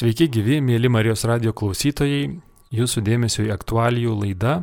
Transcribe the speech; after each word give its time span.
Sveiki 0.00 0.30
gyvi, 0.32 0.62
mėly 0.64 0.88
Marijos 0.88 1.26
radio 1.28 1.50
klausytojai, 1.52 2.30
jūsų 2.72 3.02
dėmesio 3.04 3.42
į 3.44 3.50
aktualijų 3.52 4.14
laidą. 4.22 4.54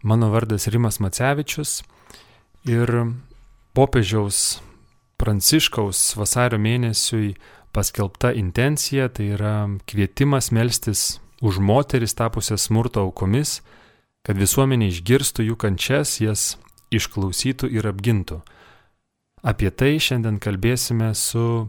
Mano 0.00 0.30
vardas 0.32 0.64
Rimas 0.72 0.96
Macevičius 0.96 1.82
ir 2.64 2.92
popiežiaus 3.76 4.62
Pranciškaus 5.20 6.00
vasario 6.16 6.56
mėnesiui 6.56 7.34
paskelbta 7.76 8.32
intencija, 8.32 9.10
tai 9.12 9.34
yra 9.36 9.52
kvietimas 9.84 10.48
melstis 10.56 11.20
už 11.44 11.60
moteris 11.60 12.16
tapusias 12.16 12.64
smurto 12.70 13.04
aukomis, 13.04 13.58
kad 14.24 14.40
visuomenė 14.40 14.88
išgirstų 14.88 15.50
jų 15.50 15.60
kančias, 15.66 16.16
jas 16.24 16.54
išklausytų 16.88 17.68
ir 17.76 17.92
apgintų. 17.92 18.40
Apie 19.44 19.68
tai 19.68 19.98
šiandien 20.00 20.40
kalbėsime 20.40 21.12
su 21.12 21.68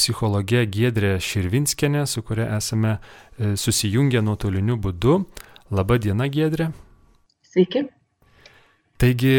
psichologė 0.00 0.64
Giedrė 0.72 1.18
Širvinskenė, 1.20 2.06
su 2.08 2.24
kuria 2.24 2.48
esame 2.56 2.96
e, 2.96 3.54
susijungę 3.60 4.22
nuotoliniu 4.24 4.78
būdu. 4.80 5.20
Labą 5.70 6.00
dieną, 6.02 6.26
Giedrė. 6.32 6.70
Sveiki. 7.46 7.84
Taigi, 9.00 9.36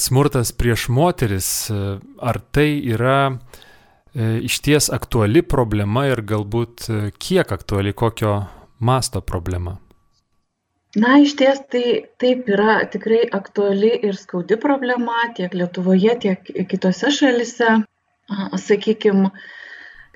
smurtas 0.00 0.52
prieš 0.52 0.88
moteris, 0.92 1.48
e, 1.70 1.96
ar 2.18 2.40
tai 2.50 2.68
yra 2.82 3.18
e, 3.30 4.42
iš 4.48 4.60
ties 4.66 4.90
aktuali 4.92 5.44
problema 5.46 6.06
ir 6.10 6.24
galbūt 6.26 6.90
kiek 7.22 7.56
aktuali, 7.56 7.94
kokio 7.94 8.38
masto 8.78 9.22
problema? 9.22 9.78
Na, 10.96 11.18
iš 11.20 11.34
ties 11.36 11.60
tai 11.72 11.84
taip 12.20 12.46
yra 12.48 12.78
tikrai 12.88 13.26
aktuali 13.36 13.90
ir 14.08 14.16
skaudi 14.16 14.56
problema 14.60 15.26
tiek 15.36 15.52
Lietuvoje, 15.52 16.14
tiek 16.22 16.54
kitose 16.70 17.12
šalise. 17.12 17.82
Sakykime, 18.58 19.30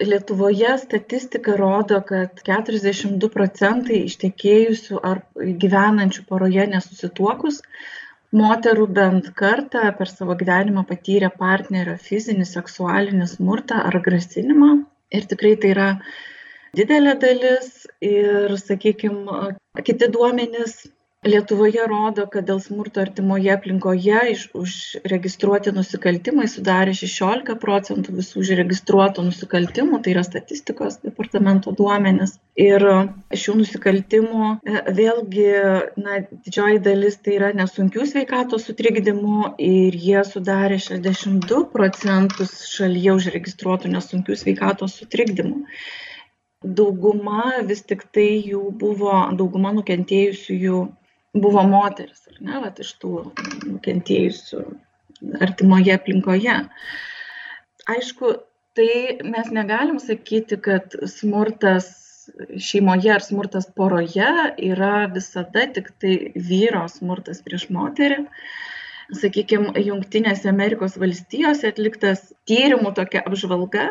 Lietuvoje 0.00 0.78
statistika 0.80 1.54
rodo, 1.60 2.00
kad 2.09 2.40
42 2.46 3.28
procentai 3.32 3.98
ištekėjusių 4.09 5.00
ar 5.04 5.20
gyvenančių 5.36 6.24
poroje 6.29 6.65
nesusituokus 6.70 7.60
moterų 8.37 8.87
bent 8.96 9.29
kartą 9.37 9.82
per 9.98 10.09
savo 10.09 10.37
gyvenimą 10.40 10.87
patyrė 10.88 11.30
partnerio 11.37 11.96
fizinį, 12.01 12.46
seksualinį 12.48 13.26
smurtą 13.34 13.82
ar 13.90 13.98
grasinimą. 14.07 14.70
Ir 15.10 15.26
tikrai 15.32 15.57
tai 15.60 15.74
yra 15.74 15.88
didelė 16.79 17.16
dalis 17.24 17.70
ir, 18.01 18.57
sakykime, 18.62 19.51
kiti 19.85 20.09
duomenys 20.14 20.76
Lietuvoje 21.29 21.82
rodo, 21.85 22.23
kad 22.32 22.46
dėl 22.49 22.63
smurto 22.65 23.02
artimoje 23.02 23.51
aplinkoje 23.52 24.21
iš, 24.32 24.45
užregistruoti 24.57 25.74
nusikaltimai 25.76 26.46
sudarė 26.49 26.95
16 26.96 27.57
procentų 27.60 28.15
visų 28.16 28.38
užregistruotų 28.40 29.26
nusikaltimų, 29.26 29.98
tai 30.01 30.15
yra 30.15 30.23
statistikos 30.24 30.96
departamento 31.02 31.74
duomenis. 31.76 32.38
Ir 32.57 32.87
šių 33.43 33.59
nusikaltimų 33.59 34.46
e, 34.48 34.80
vėlgi 34.96 35.45
na, 36.01 36.23
didžioji 36.30 36.80
dalis 36.88 37.21
tai 37.21 37.37
yra 37.37 37.51
nesunkių 37.59 38.07
sveikatos 38.15 38.65
sutrikdymų 38.71 39.51
ir 39.60 39.98
jie 40.07 40.23
sudarė 40.24 40.79
62 40.80 41.66
procentus 41.74 42.63
šalyje 42.71 43.18
užregistruotų 43.18 43.93
nesunkių 43.93 44.38
sveikatos 44.41 44.96
sutrikdymų 45.02 45.66
dauguma 46.65 47.63
vis 47.65 47.80
tik 47.88 48.02
tai 48.13 48.30
jų 48.45 48.66
buvo, 48.80 49.13
dauguma 49.37 49.71
nukentėjusiųjų 49.76 50.80
buvo 51.34 51.62
moteris, 51.68 52.26
ar 52.30 52.38
ne, 52.42 52.60
vat, 52.64 52.80
iš 52.82 52.95
tų 53.02 53.14
nukentėjusių 53.66 54.62
artimoje 55.45 55.95
aplinkoje. 55.95 56.56
Aišku, 57.90 58.32
tai 58.78 59.18
mes 59.26 59.51
negalim 59.54 59.98
sakyti, 60.02 60.58
kad 60.62 60.95
smurtas 61.10 61.90
šeimoje 62.62 63.12
ar 63.14 63.24
smurtas 63.24 63.66
poroje 63.76 64.28
yra 64.70 65.06
visada 65.14 65.66
tik 65.75 65.91
tai 66.03 66.16
vyro 66.50 66.84
smurtas 66.91 67.42
prieš 67.47 67.69
moterį. 67.75 68.25
Sakykime, 69.20 69.72
Junktinėse 69.82 70.46
Amerikos 70.50 70.94
valstijose 71.00 71.72
atliktas 71.72 72.28
tyrimų 72.46 72.92
tokia 72.94 73.24
apžvalga 73.26 73.88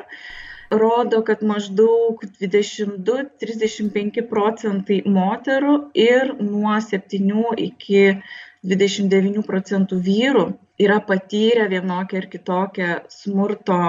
rodo, 0.69 1.21
kad 1.25 1.43
maždaug 1.43 2.23
22-35 2.41 4.27
procentai 4.29 5.01
moterų 5.05 5.75
ir 5.97 6.35
nuo 6.41 6.77
7 6.81 7.55
iki 7.65 8.21
29 8.69 9.43
procentų 9.47 9.99
vyrų 10.05 10.45
yra 10.79 10.99
patyrę 10.99 11.67
vienokią 11.71 12.17
ir 12.21 12.27
kitokią 12.31 12.89
smurto 13.09 13.81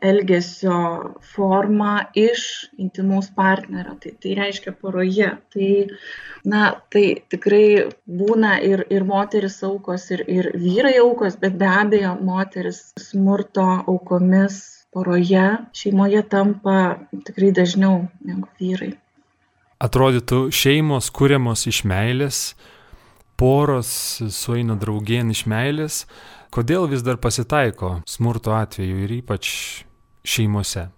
elgesio 0.00 0.76
formą 1.34 1.98
iš 2.16 2.44
intimaus 2.80 3.28
partnerio. 3.36 3.94
Tai, 4.00 4.12
tai 4.22 4.34
reiškia 4.38 4.72
poroje. 4.72 5.28
Tai, 5.52 5.70
na, 6.48 6.62
tai 6.92 7.04
tikrai 7.32 7.92
būna 8.08 8.56
ir, 8.64 8.86
ir 8.88 9.04
moteris 9.04 9.62
aukos, 9.66 10.10
ir, 10.16 10.24
ir 10.28 10.52
vyrai 10.56 10.96
aukos, 11.02 11.36
bet 11.40 11.58
be 11.60 11.68
abejo 11.68 12.16
moteris 12.24 12.80
smurto 13.10 13.66
aukomis 13.84 14.79
poroje, 14.92 15.46
šeimoje 15.72 16.22
tampa 16.28 16.98
tikrai 17.26 17.52
dažniau 17.54 18.08
negu 18.26 18.48
vyrai. 18.60 18.92
Atrodytų, 19.80 20.50
šeimos 20.52 21.08
kūriamos 21.16 21.64
iš 21.70 21.84
meilės, 21.88 22.40
poros 23.40 23.90
sueina 24.34 24.76
draugien 24.76 25.30
iš 25.32 25.46
meilės. 25.48 26.02
Kodėl 26.52 26.88
vis 26.90 27.04
dar 27.06 27.16
pasitaiko 27.22 28.00
smurto 28.10 28.52
atveju 28.58 29.04
ir 29.06 29.14
ypač 29.20 29.48
šeimose? 30.26 30.88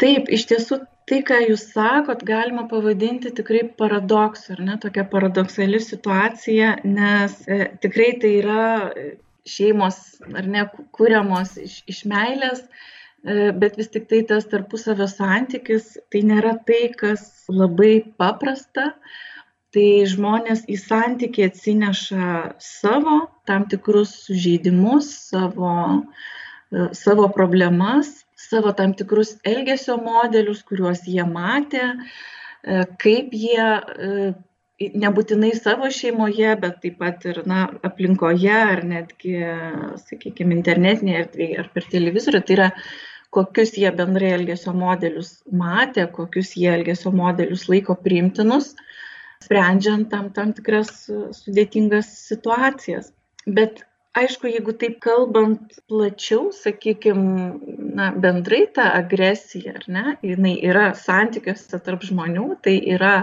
Taip, 0.00 0.30
iš 0.32 0.46
tiesų 0.50 0.80
tai, 1.10 1.20
ką 1.26 1.42
jūs 1.50 1.66
sakot, 1.74 2.22
galima 2.24 2.64
pavadinti 2.70 3.34
tikrai 3.34 3.66
paradoksu, 3.76 4.54
ar 4.54 4.64
ne, 4.70 4.78
tokia 4.80 5.04
paradoksali 5.10 5.82
situacija, 5.82 6.78
nes 6.86 7.36
e, 7.44 7.60
tikrai 7.82 8.14
tai 8.22 8.32
yra 8.38 8.64
šeimos, 9.44 10.00
ar 10.32 10.48
ne, 10.48 10.64
kūriamos 10.96 11.58
iš, 11.60 11.82
iš 11.90 12.04
meilės, 12.08 12.64
E, 12.64 13.03
bet 13.24 13.78
vis 13.80 13.88
tik 13.88 14.08
tai 14.10 14.20
tas 14.28 14.44
tarpusavio 14.50 15.06
santykis 15.08 15.94
tai 16.12 16.20
nėra 16.28 16.58
tai, 16.68 16.90
kas 16.92 17.46
labai 17.48 18.04
paprasta. 18.20 18.92
Tai 19.74 19.86
žmonės 20.06 20.68
į 20.70 20.76
santykį 20.78 21.48
atsineša 21.48 22.26
savo 22.62 23.24
tam 23.48 23.64
tikrus 23.66 24.12
sužeidimus, 24.28 25.08
savo, 25.32 25.72
e, 26.70 26.84
savo 26.94 27.26
problemas, 27.34 28.12
savo 28.38 28.70
tam 28.76 28.94
tikrus 28.94 29.34
elgesio 29.42 29.96
modelius, 29.98 30.62
kuriuos 30.68 31.02
jie 31.10 31.24
matė, 31.26 31.88
e, 32.62 32.84
kaip 33.02 33.34
jie 33.34 33.66
nebūtinai 34.78 35.52
savo 35.56 35.88
šeimoje, 35.90 36.54
bet 36.60 36.78
taip 36.82 37.00
pat 37.02 37.26
ir 37.30 37.42
na, 37.46 37.64
aplinkoje 37.86 38.54
ar 38.54 38.84
netgi, 38.86 39.36
sakykime, 40.02 40.54
internetinėje 40.58 41.20
erdvėje 41.24 41.58
ar 41.62 41.68
per 41.74 41.86
televizorių. 41.92 42.40
Tai 42.46 42.56
yra 42.58 42.70
kokius 43.34 43.74
jie 43.78 43.90
bendrai 43.94 44.32
elgesio 44.36 44.74
modelius 44.76 45.32
matė, 45.62 46.06
kokius 46.18 46.54
jie 46.58 46.70
elgesio 46.74 47.12
modelius 47.14 47.66
laiko 47.70 47.96
priimtinus, 48.04 48.74
sprendžiant 49.44 50.08
tam, 50.12 50.30
tam 50.36 50.54
tikras 50.56 50.92
sudėtingas 51.38 52.12
situacijas. 52.28 53.10
Bet 53.44 53.82
aišku, 54.16 54.48
jeigu 54.52 54.76
taip 54.78 55.00
kalbant 55.04 55.74
plačiau, 55.90 56.48
sakykime, 56.54 58.08
bendrai 58.22 58.64
ta 58.76 58.88
agresija, 59.00 59.76
ar 59.80 59.90
ne, 59.96 60.16
jinai 60.24 60.54
yra 60.70 60.88
santykiuose 60.98 61.82
tarp 61.84 62.06
žmonių, 62.06 62.48
tai 62.64 62.78
yra 62.96 63.18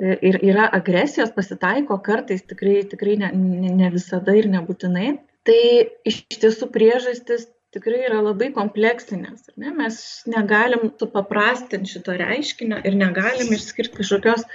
ir 0.00 0.38
yra 0.40 0.68
agresijos, 0.72 1.32
pasitaiko 1.36 1.98
kartais, 2.04 2.42
tikrai, 2.48 2.80
tikrai 2.88 3.18
ne, 3.20 3.30
ne 3.76 3.90
visada 3.92 4.32
ir 4.36 4.48
nebūtinai. 4.48 5.18
Tai 5.44 5.60
iš 6.08 6.22
tiesų 6.40 6.68
priežastis 6.72 7.46
tikrai 7.74 8.04
yra 8.08 8.20
labai 8.24 8.50
kompleksinės. 8.54 9.50
Ne? 9.60 9.72
Mes 9.76 10.00
negalim 10.30 10.90
supaprastinti 11.00 11.94
šito 11.94 12.16
reiškinio 12.18 12.80
ir 12.86 12.98
negalim 12.98 13.52
išskirti 13.54 14.00
kažkokios 14.00 14.46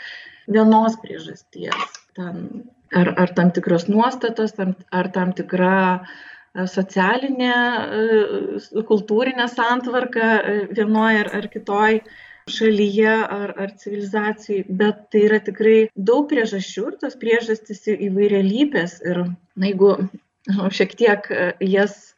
vienos 0.51 0.97
priežasties. 1.01 1.99
Ten, 2.15 2.65
ar, 2.95 3.13
ar 3.21 3.33
tam 3.37 3.51
tikros 3.55 3.87
nuostatos, 3.91 4.55
tam, 4.59 4.75
ar 4.91 5.09
tam 5.15 5.33
tikra 5.37 5.79
e, 5.95 6.67
socialinė, 6.71 7.55
e, 7.55 8.83
kultūrinė 8.87 9.49
santvarka 9.51 10.29
e, 10.37 10.55
vienoje 10.75 11.25
ar, 11.25 11.33
ar 11.39 11.51
kitoje 11.51 12.03
šalyje 12.51 13.13
ar, 13.25 13.55
ar 13.57 13.71
civilizacijai, 13.81 14.67
bet 14.69 15.07
tai 15.09 15.23
yra 15.25 15.39
tikrai 15.41 15.77
daug 15.97 16.27
priežasčių 16.29 16.83
ir 16.91 16.97
tos 17.01 17.15
priežastys 17.17 17.87
įvairialypės. 17.95 18.99
Ir 19.01 19.23
na, 19.25 19.71
jeigu 19.71 19.95
nu, 20.05 20.67
šiek 20.69 20.93
tiek 20.99 21.25
jas 21.65 22.14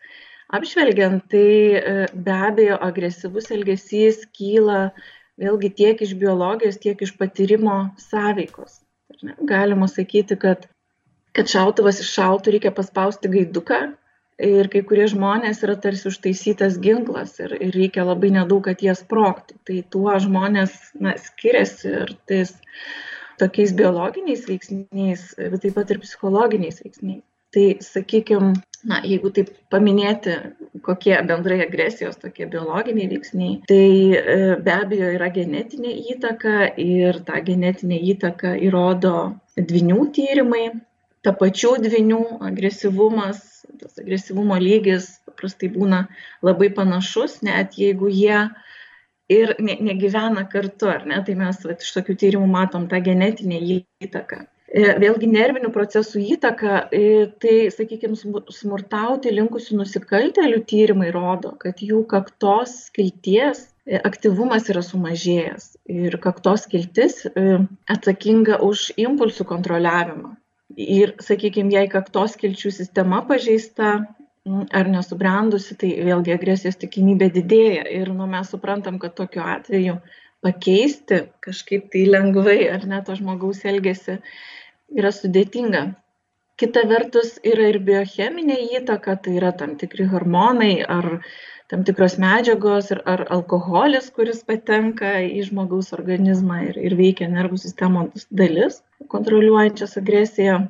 apžvelgiant 0.54 1.28
tai 1.32 1.52
e, 1.78 1.94
be 2.14 2.40
abejo 2.48 2.80
agresyvus 2.88 3.52
elgesys 3.56 4.24
kyla 4.38 4.92
vėlgi 5.38 5.72
tiek 5.80 6.02
iš 6.02 6.16
biologijos, 6.18 6.80
tiek 6.82 7.02
iš 7.04 7.14
patyrimo 7.20 7.78
sąveikos. 8.02 8.82
Galima 9.50 9.88
sakyti, 9.92 10.38
kad, 10.40 10.68
kad 11.36 11.50
šautuvas 11.52 12.02
iš 12.04 12.12
šautų 12.18 12.56
reikia 12.56 12.74
paspausti 12.76 13.32
gaiduką 13.34 13.82
ir 14.48 14.70
kai 14.74 14.84
kurie 14.86 15.08
žmonės 15.10 15.64
yra 15.66 15.76
tarsi 15.82 16.10
užtaisytas 16.12 16.78
ginklas 16.82 17.38
ir, 17.42 17.56
ir 17.58 17.74
reikia 17.74 18.06
labai 18.06 18.32
nedaug, 18.36 18.64
kad 18.70 18.82
jie 18.86 18.94
sproktų. 18.98 19.58
Tai 19.68 19.78
tuo 19.94 20.18
žmonės 20.22 20.76
na, 21.02 21.16
skiriasi 21.22 21.94
ir 22.04 22.14
tais 22.30 22.54
tokiais 23.42 23.74
biologiniais 23.78 24.46
veiksniais, 24.50 25.32
bet 25.38 25.62
taip 25.66 25.78
pat 25.78 25.94
ir 25.94 26.02
psichologiniais 26.02 26.82
veiksniais. 26.84 27.26
Tai 27.58 27.78
sakykime, 27.82 28.52
na, 28.86 29.00
jeigu 29.02 29.32
taip 29.34 29.48
paminėti, 29.74 30.34
kokie 30.86 31.16
bendrai 31.26 31.56
agresijos 31.64 32.20
tokie 32.22 32.46
biologiniai 32.52 33.08
veiksniai, 33.10 33.56
tai 33.66 33.86
e, 34.14 34.36
be 34.62 34.74
abejo 34.76 35.08
yra 35.16 35.32
genetinė 35.34 35.96
įtaka 36.14 36.68
ir 36.84 37.18
tą 37.26 37.40
genetinę 37.48 37.98
įtaką 38.14 38.52
įrodo 38.68 39.14
dvinių 39.58 40.06
tyrimai, 40.14 40.68
tapačių 41.26 41.72
dvinių 41.88 42.20
agresyvumas, 42.52 43.42
tas 43.82 43.98
agresyvumo 44.04 44.60
lygis 44.62 45.08
paprastai 45.26 45.72
būna 45.74 46.04
labai 46.46 46.70
panašus, 46.78 47.40
net 47.48 47.74
jeigu 47.82 48.12
jie 48.14 48.44
ir 49.34 49.56
ne, 49.58 49.80
negyvena 49.90 50.46
kartu, 50.54 50.94
ar 50.94 51.10
ne, 51.10 51.18
tai 51.26 51.34
mes 51.42 51.66
vat, 51.66 51.82
iš 51.82 51.98
tokių 51.98 52.20
tyrimų 52.22 52.52
matom 52.54 52.86
tą 52.94 53.02
genetinę 53.10 53.64
įtaką. 54.06 54.44
E, 54.68 54.84
vėlgi 55.00 55.30
nervinių 55.32 55.70
procesų 55.72 56.22
įtaka, 56.36 56.80
e, 56.92 57.28
tai, 57.40 57.70
sakykime, 57.72 58.18
smurtauti 58.52 59.32
linkusių 59.32 59.78
nusikaltelių 59.80 60.60
tyrimai 60.68 61.08
rodo, 61.16 61.54
kad 61.62 61.80
jų 61.80 62.02
kaktos 62.12 62.74
skilties 62.90 63.62
e, 63.88 64.02
aktyvumas 64.10 64.68
yra 64.74 64.84
sumažėjęs 64.84 65.70
ir 65.88 66.18
kaktos 66.20 66.66
skiltis 66.68 67.24
atsakinga 67.88 68.60
už 68.68 68.90
impulsų 69.00 69.48
kontroliavimą. 69.48 70.36
Ir, 70.76 71.16
sakykime, 71.24 71.72
jei 71.72 71.88
kaktos 71.88 72.36
skilčių 72.36 72.74
sistema 72.76 73.22
pažeista, 73.24 74.02
ar 74.48 74.92
nesubrendusi, 74.92 75.78
tai 75.80 75.94
vėlgi 76.04 76.36
agresijos 76.36 76.76
tikimybė 76.84 77.32
didėja. 77.40 77.88
Ir 78.02 78.12
nu, 78.16 78.28
mes 78.28 78.52
suprantam, 78.52 79.00
kad 79.00 79.16
tokiu 79.16 79.42
atveju 79.48 79.98
pakeisti 80.44 81.24
kažkaip 81.44 81.88
tai 81.92 82.04
lengvai 82.12 82.60
ar 82.70 82.86
ne 82.88 83.00
to 83.08 83.16
žmogaus 83.18 83.64
elgesi 83.66 84.20
yra 84.94 85.12
sudėtinga. 85.16 85.84
Kita 86.58 86.88
vertus 86.90 87.36
yra 87.46 87.68
ir 87.70 87.78
biocheminė 87.86 88.58
įtaka, 88.80 89.18
tai 89.22 89.36
yra 89.38 89.52
tam 89.54 89.76
tikri 89.78 90.08
hormonai 90.10 90.82
ar 90.82 91.20
tam 91.70 91.84
tikros 91.86 92.16
medžiagos 92.22 92.90
ar, 92.96 93.04
ar 93.06 93.26
alkoholis, 93.36 94.08
kuris 94.16 94.42
patenka 94.48 95.18
į 95.22 95.44
žmogaus 95.50 95.92
organizmą 95.94 96.64
ir, 96.70 96.80
ir 96.82 96.96
veikia 96.98 97.28
nervų 97.30 97.60
sistemos 97.62 98.26
dalis, 98.32 98.82
kontroliuojančias 99.14 100.00
agresiją. 100.02 100.62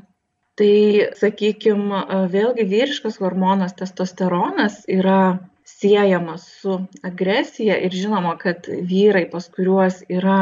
Tai, 0.57 0.73
sakykime, 1.19 2.01
vėlgi 2.33 2.65
vyriškas 2.65 3.19
hormonas 3.21 3.77
testosteronas 3.77 4.81
yra 4.89 5.37
siejamas 5.67 6.47
su 6.61 6.79
agresija 7.05 7.77
ir 7.85 7.93
žinoma, 7.93 8.33
kad 8.41 8.65
vyrai, 8.65 9.27
pas 9.29 9.45
kuriuos 9.53 10.01
yra 10.09 10.39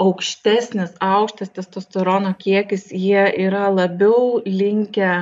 aukštesnis, 0.00 0.94
aukštas 1.04 1.52
testosterono 1.56 2.32
kiekis, 2.40 2.88
jie 2.92 3.24
yra 3.46 3.68
labiau 3.72 4.40
linkę 4.46 5.12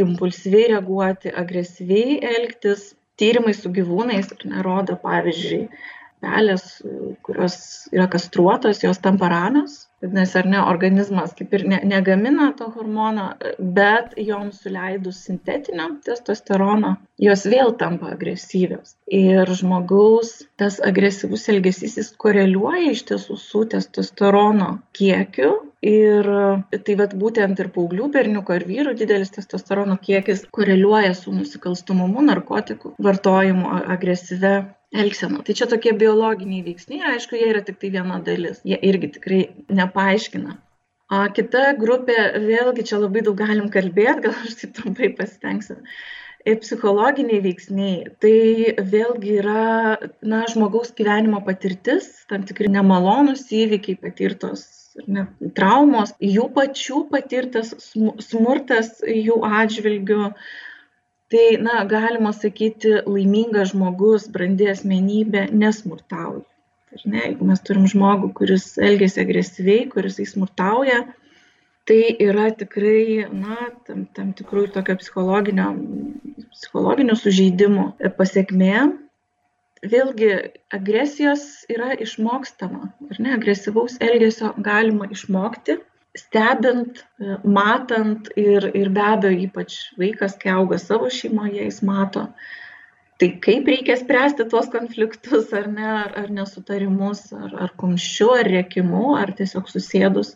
impulsyviai 0.00 0.72
reaguoti, 0.74 1.34
agresyviai 1.42 2.18
elgtis. 2.34 2.90
Tyrimai 3.20 3.52
su 3.52 3.68
gyvūnais 3.68 4.30
nerodo, 4.48 4.94
pavyzdžiui, 5.02 5.66
pelės, 6.24 6.62
kurios 7.26 7.56
yra 7.92 8.06
kastruotos, 8.08 8.80
jos 8.80 9.00
tampa 9.04 9.28
ramios, 9.28 9.89
vadinasi, 10.02 10.38
ar 10.40 10.48
ne, 10.48 10.60
organizmas 10.72 11.34
kaip 11.38 11.54
ir 11.56 11.66
ne, 11.68 11.80
negamina 11.92 12.50
to 12.58 12.70
hormono, 12.74 13.30
bet 13.78 14.14
joms 14.16 14.62
suleidus 14.64 15.22
sintetinio 15.26 15.88
testosterono, 16.06 16.96
jos 17.20 17.46
vėl 17.52 17.74
tampa 17.80 18.14
agresyvios. 18.14 18.96
Ir 19.20 19.50
žmogaus 19.60 20.36
tas 20.60 20.80
agresyvus 20.90 21.48
elgesys 21.52 21.98
jis 22.00 22.12
koreliuoja 22.24 22.94
iš 22.94 23.04
tiesų 23.10 23.38
su 23.40 23.64
testosterono 23.74 24.76
kiekiu. 24.96 25.58
Ir 25.80 26.26
tai 26.84 26.94
vad 27.00 27.14
būtent 27.16 27.60
ir 27.62 27.70
paauglių 27.72 28.10
berniuko 28.12 28.58
ir 28.58 28.66
vyrų 28.68 28.92
didelis 28.98 29.32
testosterono 29.32 29.96
kiekis 30.02 30.42
koreliuoja 30.52 31.14
su 31.16 31.32
nusikalstumumu, 31.32 32.20
narkotikų 32.26 32.92
vartojimu, 33.00 33.78
agresyve 33.96 34.52
elgsena. 34.92 35.40
Tai 35.46 35.54
čia 35.54 35.68
tokie 35.70 35.92
biologiniai 35.96 36.64
veiksniai, 36.66 37.14
aišku, 37.14 37.38
jie 37.38 37.48
yra 37.52 37.62
tik 37.66 37.78
tai 37.80 37.92
viena 37.94 38.18
dalis. 38.26 38.60
Jie 38.66 38.78
irgi 38.90 39.12
tikrai 39.16 39.40
nepaaiškina. 39.90 40.56
O 41.10 41.20
kita 41.34 41.74
grupė, 41.74 42.16
vėlgi 42.38 42.86
čia 42.86 43.00
labai 43.02 43.24
daug 43.26 43.34
galim 43.38 43.70
kalbėti, 43.74 44.28
gal 44.28 44.34
aš 44.46 44.60
taip 44.60 44.76
trumpai 44.78 45.10
pasitengsiu. 45.18 45.80
Psichologiniai 46.46 47.42
veiksniai, 47.44 48.12
tai 48.22 48.76
vėlgi 48.92 49.34
yra, 49.42 49.64
na, 50.22 50.44
žmogaus 50.48 50.94
gyvenimo 50.96 51.42
patirtis, 51.44 52.06
tam 52.30 52.46
tikri 52.48 52.70
nemalonus 52.72 53.42
įvykiai 53.52 53.98
patirtos 54.00 54.62
ne, 55.10 55.26
traumos, 55.58 56.14
jų 56.22 56.46
pačių 56.54 57.02
patirtas 57.10 57.74
smurtas 58.24 59.02
jų 59.04 59.36
atžvilgiu, 59.60 60.30
tai 61.30 61.44
na 61.60 61.82
galima 61.90 62.32
sakyti 62.32 63.02
laimingas 63.04 63.74
žmogus 63.74 64.30
brandi 64.32 64.70
asmenybė 64.72 65.50
nesmurtauja 65.52 66.49
ar 66.94 67.02
ne? 67.04 67.22
Jeigu 67.24 67.48
mes 67.48 67.62
turim 67.66 67.88
žmogų 67.90 68.32
kuris 68.40 68.66
elgiasi 68.88 69.22
agresyviai 69.24 69.88
kuris 69.92 70.20
smurtauja 70.32 71.02
tai 71.88 72.00
yra 72.22 72.50
tikrai 72.54 73.26
na 73.32 73.70
tam 73.86 74.06
tam 74.16 74.32
tikrų 74.38 74.66
ir 74.66 74.74
tokio 74.76 74.96
psichologinio 75.00 75.70
psichologinių 76.54 77.16
sužeidimų 77.18 77.86
pasekmė 78.18 78.74
vėlgi 79.90 80.32
agresijos 80.76 81.46
yra 81.72 81.94
išmokstama 82.06 82.90
ar 83.10 83.22
ne? 83.22 83.36
Agresyvaus 83.38 83.96
elgesio 84.04 84.52
galima 84.70 85.08
išmokti 85.10 85.80
stebint, 86.18 87.04
matant 87.44 88.30
ir, 88.38 88.66
ir 88.74 88.90
be 88.94 89.02
abejo, 89.04 89.44
ypač 89.46 89.76
vaikas, 90.00 90.36
kai 90.40 90.54
auga 90.56 90.78
savo 90.82 91.10
šeimoje, 91.12 91.62
jis 91.68 91.80
mato, 91.86 92.26
tai 93.20 93.28
kaip 93.44 93.68
reikia 93.68 93.98
spręsti 94.00 94.46
tuos 94.48 94.70
konfliktus, 94.72 95.50
ar 95.56 95.68
ne, 95.68 95.84
ar, 96.04 96.14
ar 96.22 96.30
nesutarimus, 96.32 97.26
ar, 97.36 97.52
ar 97.66 97.74
kumščiu, 97.80 98.30
ar 98.40 98.48
rėkimu, 98.48 99.10
ar 99.20 99.34
tiesiog 99.36 99.68
susėdus 99.68 100.34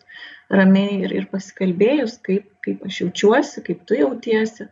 ramiai 0.53 1.01
ir, 1.07 1.15
ir 1.23 1.31
pasikalbėjus, 1.33 2.19
kaip, 2.27 2.51
kaip 2.67 2.85
aš 2.85 3.01
jaučiuosi, 3.05 3.65
kaip 3.65 3.81
tu 3.89 3.97
jautiesi, 3.97 4.69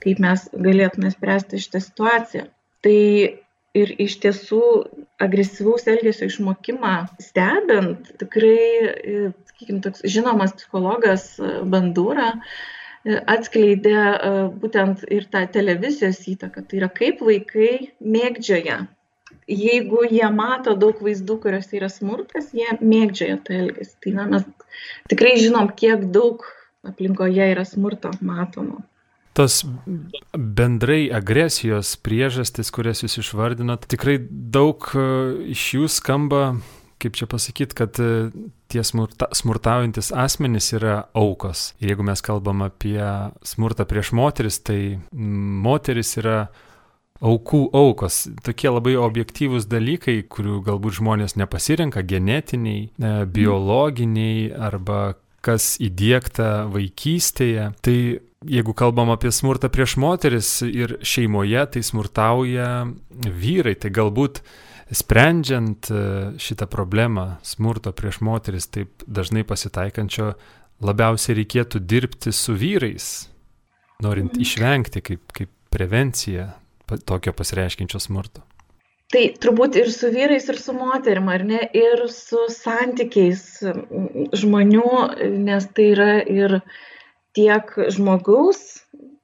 kaip 0.00 0.24
mes 0.24 0.48
galėtume 0.56 1.12
spręsti 1.12 1.60
šitą 1.60 1.84
situaciją. 1.84 2.48
Tai 2.80 2.98
ir 3.76 3.94
iš 4.02 4.16
tiesų 4.24 4.62
agresyvaus 5.22 5.84
elgesio 5.90 6.30
išmokimą 6.30 6.94
stebint, 7.22 8.08
tikrai, 8.22 9.36
sakykime, 9.52 9.82
toks 9.84 10.04
žinomas 10.08 10.56
psichologas 10.56 11.34
Bandūra 11.70 12.32
atskleidė 13.06 13.96
būtent 14.60 15.04
ir 15.08 15.26
tą 15.32 15.44
televizijos 15.52 16.20
įtaką. 16.34 16.64
Tai 16.68 16.80
yra 16.82 16.90
kaip 16.92 17.22
vaikai 17.24 17.92
mėgdžioja. 18.00 18.82
Jeigu 19.50 20.04
jie 20.10 20.26
mato 20.34 20.76
daug 20.78 21.00
vaizdų, 21.02 21.38
kuriuose 21.42 21.78
yra 21.78 21.88
smurtas, 21.90 22.52
jie 22.54 22.68
mėgdžioja 22.80 23.40
tą 23.46 23.56
elgesį. 23.64 23.96
Tai 24.04 24.14
na, 24.18 24.28
mes 24.34 24.46
tikrai 25.10 25.34
žinom, 25.40 25.72
kiek 25.80 26.06
daug 26.14 26.44
aplinkoje 26.86 27.50
yra 27.54 27.66
smurto 27.66 28.12
matoma 28.20 28.84
tos 29.40 29.62
bendrai 30.34 31.08
agresijos 31.14 31.94
priežastis, 32.04 32.70
kurias 32.74 33.04
jūs 33.04 33.20
išvardinot, 33.22 33.86
tikrai 33.90 34.18
daug 34.28 34.84
e, 34.92 35.04
iš 35.54 35.66
jų 35.76 35.90
skamba, 35.92 36.42
kaip 37.00 37.16
čia 37.18 37.28
pasakyti, 37.30 37.76
kad 37.76 38.00
e, 38.02 38.30
tie 38.70 38.84
smurta, 38.86 39.30
smurtaujantis 39.36 40.12
asmenys 40.12 40.72
yra 40.76 41.04
aukos. 41.16 41.70
Ir 41.80 41.94
jeigu 41.94 42.06
mes 42.06 42.22
kalbam 42.24 42.64
apie 42.66 43.00
smurtą 43.46 43.86
prieš 43.88 44.12
moteris, 44.16 44.60
tai 44.62 44.98
moteris 45.10 46.16
yra 46.20 46.44
aukų 47.20 47.66
aukos. 47.76 48.22
Tokie 48.44 48.70
labai 48.72 48.94
objektyvūs 49.00 49.68
dalykai, 49.68 50.20
kurių 50.32 50.60
galbūt 50.68 51.00
žmonės 51.00 51.36
nepasirenka, 51.40 52.04
genetiniai, 52.06 52.88
e, 52.88 53.12
biologiniai 53.28 54.50
arba 54.56 55.16
kas 55.44 55.74
įdėkta 55.80 56.70
vaikystėje. 56.72 57.70
Tai 57.84 57.98
jeigu 58.48 58.74
kalbam 58.76 59.12
apie 59.12 59.32
smurtą 59.32 59.70
prieš 59.72 59.96
moteris 60.00 60.50
ir 60.64 60.98
šeimoje, 61.04 61.64
tai 61.74 61.84
smurtauja 61.84 62.70
vyrai. 63.10 63.76
Tai 63.80 63.92
galbūt 63.96 64.42
sprendžiant 64.90 65.90
e, 65.90 66.02
šitą 66.38 66.66
problemą 66.70 67.36
smurto 67.46 67.92
prieš 67.96 68.20
moteris 68.26 68.68
taip 68.72 69.04
dažnai 69.06 69.44
pasitaikančio, 69.46 70.32
labiausiai 70.82 71.38
reikėtų 71.40 71.82
dirbti 71.84 72.32
su 72.34 72.56
vyrais, 72.58 73.10
norint 74.02 74.34
mhm. 74.34 74.46
išvengti 74.46 75.04
kaip, 75.04 75.26
kaip 75.36 75.52
prevencija 75.70 76.50
tokio 77.06 77.32
pasireiškinčio 77.36 78.00
smurto. 78.02 78.42
Tai 79.10 79.22
turbūt 79.42 79.74
ir 79.78 79.88
su 79.90 80.10
vyrais, 80.14 80.44
ir 80.50 80.58
su 80.62 80.72
moterim, 80.74 81.26
ar 81.32 81.42
ne, 81.46 81.64
ir 81.74 82.04
su 82.14 82.44
santykiais 82.54 83.42
žmonių, 84.38 84.92
nes 85.46 85.66
tai 85.74 85.86
yra 85.96 86.12
ir 86.22 86.60
tiek 87.34 87.72
žmogaus 87.90 88.60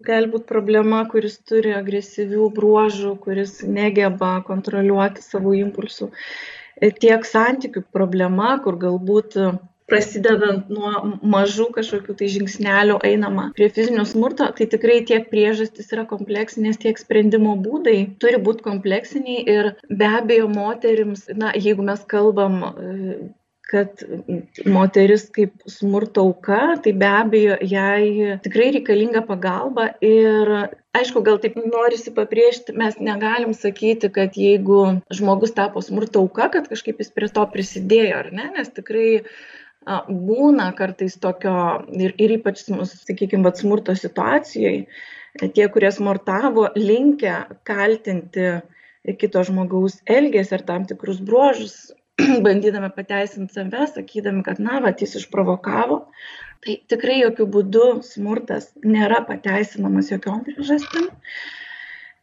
gali 0.04 0.28
būti 0.32 0.48
problema, 0.50 1.04
kuris 1.10 1.38
turi 1.48 1.72
agresyvių 1.76 2.50
bruožų, 2.56 3.14
kuris 3.22 3.62
negeba 3.64 4.36
kontroliuoti 4.48 5.24
savo 5.24 5.54
impulsų, 5.56 6.10
tiek 7.00 7.24
santykių 7.24 7.86
problema, 7.96 8.56
kur 8.64 8.76
galbūt 8.82 9.38
prasidedant 9.86 10.70
nuo 10.72 10.90
mažų 11.22 11.68
kažkokių 11.76 12.16
tai 12.18 12.28
žingsnelių 12.32 12.96
einama 13.06 13.50
prie 13.56 13.68
fizinio 13.70 14.02
smurto, 14.08 14.48
tai 14.58 14.66
tikrai 14.72 14.98
tiek 15.06 15.28
priežastys 15.30 15.92
yra 15.94 16.02
kompleksinės, 16.10 16.80
tiek 16.82 16.98
sprendimo 16.98 17.54
būdai 17.62 17.96
turi 18.22 18.40
būti 18.42 18.66
kompleksiniai 18.66 19.44
ir 19.46 19.70
be 19.86 20.10
abejo 20.20 20.50
moterims, 20.50 21.28
na, 21.38 21.54
jeigu 21.54 21.86
mes 21.86 22.02
kalbam 22.10 22.58
kad 23.66 24.02
moteris 24.70 25.26
kaip 25.34 25.64
smurto 25.70 26.22
auka, 26.22 26.76
tai 26.82 26.92
be 26.94 27.08
abejo 27.10 27.56
jai 27.66 28.38
tikrai 28.44 28.68
reikalinga 28.76 29.24
pagalba 29.26 29.88
ir 30.06 30.52
aišku, 30.96 31.22
gal 31.26 31.40
taip 31.42 31.58
norisi 31.58 32.12
pabrėžti, 32.14 32.76
mes 32.78 33.00
negalim 33.02 33.56
sakyti, 33.58 34.10
kad 34.14 34.38
jeigu 34.38 35.00
žmogus 35.18 35.56
tapo 35.58 35.82
smurto 35.82 36.22
auka, 36.22 36.48
kad 36.54 36.70
kažkaip 36.70 37.02
jis 37.02 37.10
prie 37.16 37.30
to 37.32 37.46
prisidėjo, 37.56 38.22
ar 38.22 38.30
ne, 38.38 38.46
nes 38.54 38.70
tikrai 38.78 39.10
būna 40.06 40.70
kartais 40.78 41.18
tokio 41.22 41.58
ir, 41.94 42.14
ir 42.22 42.38
ypač, 42.38 42.64
sakykime, 42.70 43.50
smurto 43.58 43.94
situacijoje, 43.98 44.86
tie, 45.42 45.68
kurie 45.74 45.90
smurtavo, 45.94 46.70
linkia 46.78 47.44
kaltinti 47.66 48.56
kito 49.18 49.42
žmogaus 49.46 50.00
elgesį 50.10 50.58
ar 50.58 50.66
tam 50.70 50.86
tikrus 50.86 51.20
bruožus 51.22 51.76
bandydami 52.46 52.90
pateisinti 52.96 53.54
save, 53.54 53.86
sakydami, 53.92 54.42
kad, 54.46 54.60
na, 54.62 54.80
va, 54.84 54.92
jis 54.96 55.18
išprovokavo, 55.20 56.00
tai 56.64 56.78
tikrai 56.90 57.20
jokių 57.20 57.46
būdų 57.56 57.86
smurtas 58.06 58.70
nėra 58.84 59.22
pateisinamas 59.28 60.10
jokiom 60.12 60.42
priežastim. 60.46 61.10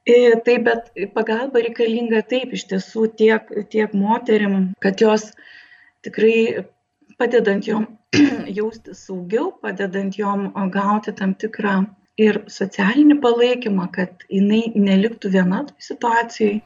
Tai 0.04 0.56
bet 0.66 0.90
pagalba 1.16 1.62
reikalinga 1.64 2.24
taip 2.28 2.52
iš 2.58 2.66
tiesų 2.74 3.06
tiek, 3.20 3.54
tiek 3.72 3.94
moterim, 3.96 4.74
kad 4.84 5.00
jos 5.00 5.30
tikrai 6.04 6.66
padedant 7.22 7.70
jom 7.70 7.86
jausti 8.60 8.98
saugiau, 8.98 9.54
padedant 9.64 10.18
jom 10.18 10.50
gauti 10.74 11.14
tam 11.16 11.38
tikrą 11.40 11.84
ir 12.20 12.44
socialinį 12.52 13.22
palaikymą, 13.22 13.88
kad 13.94 14.26
jinai 14.30 14.66
neliktų 14.76 15.32
viena 15.38 15.64
situacijai, 15.82 16.60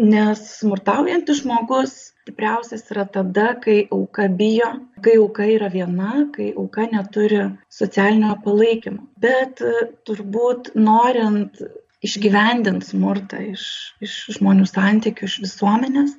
nes 0.00 0.44
smurtaujantis 0.60 1.42
žmogus 1.42 2.13
stipriausias 2.24 2.88
yra 2.90 3.04
tada, 3.04 3.52
kai 3.60 3.84
auka 3.92 4.26
bijo, 4.32 4.70
kai 5.04 5.18
auka 5.20 5.44
yra 5.44 5.68
viena, 5.68 6.24
kai 6.32 6.54
auka 6.56 6.88
neturi 6.88 7.42
socialinio 7.68 8.38
palaikymo. 8.44 9.04
Bet 9.20 9.60
e, 9.60 9.90
turbūt 10.08 10.72
norint 10.74 11.60
išgyvendinti 12.04 12.88
smurtą 12.94 13.42
iš, 13.52 13.66
iš 14.04 14.16
žmonių 14.38 14.66
santykių, 14.68 15.28
iš 15.28 15.36
visuomenės, 15.44 16.16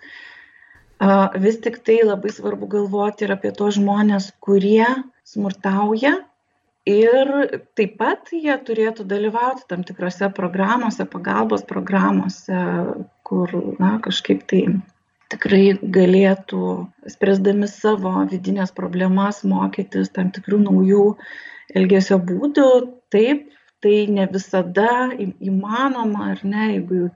vis 1.44 1.60
tik 1.62 1.82
tai 1.86 2.00
labai 2.06 2.32
svarbu 2.34 2.70
galvoti 2.72 3.26
ir 3.28 3.36
apie 3.36 3.52
tos 3.54 3.76
žmonės, 3.78 4.32
kurie 4.42 4.88
smurtauja 5.28 6.16
ir 6.90 7.32
taip 7.78 7.98
pat 8.00 8.32
jie 8.32 8.56
turėtų 8.66 9.06
dalyvauti 9.10 9.66
tam 9.70 9.84
tikrose 9.84 10.30
programuose 10.38 11.06
pagalbos 11.10 11.66
programuose 11.68 12.62
kur 13.26 13.50
na 13.82 13.98
kažkaip 14.06 14.46
tai 14.48 14.62
tikrai 15.34 15.76
galėtų 15.98 16.62
spręsdami 17.16 17.70
savo 17.72 18.14
vidines 18.32 18.74
problemas 18.76 19.44
mokytis 19.48 20.14
tam 20.16 20.32
tikrų 20.36 20.62
naujų 20.68 21.04
elgesio 21.76 22.20
būdų 22.32 22.70
taip 23.14 23.52
tai 23.86 24.06
ne 24.10 24.26
visada 24.32 25.12
įmanoma 25.20 26.32
ar 26.36 26.42
ne 26.46 26.72
jeigu 26.76 27.10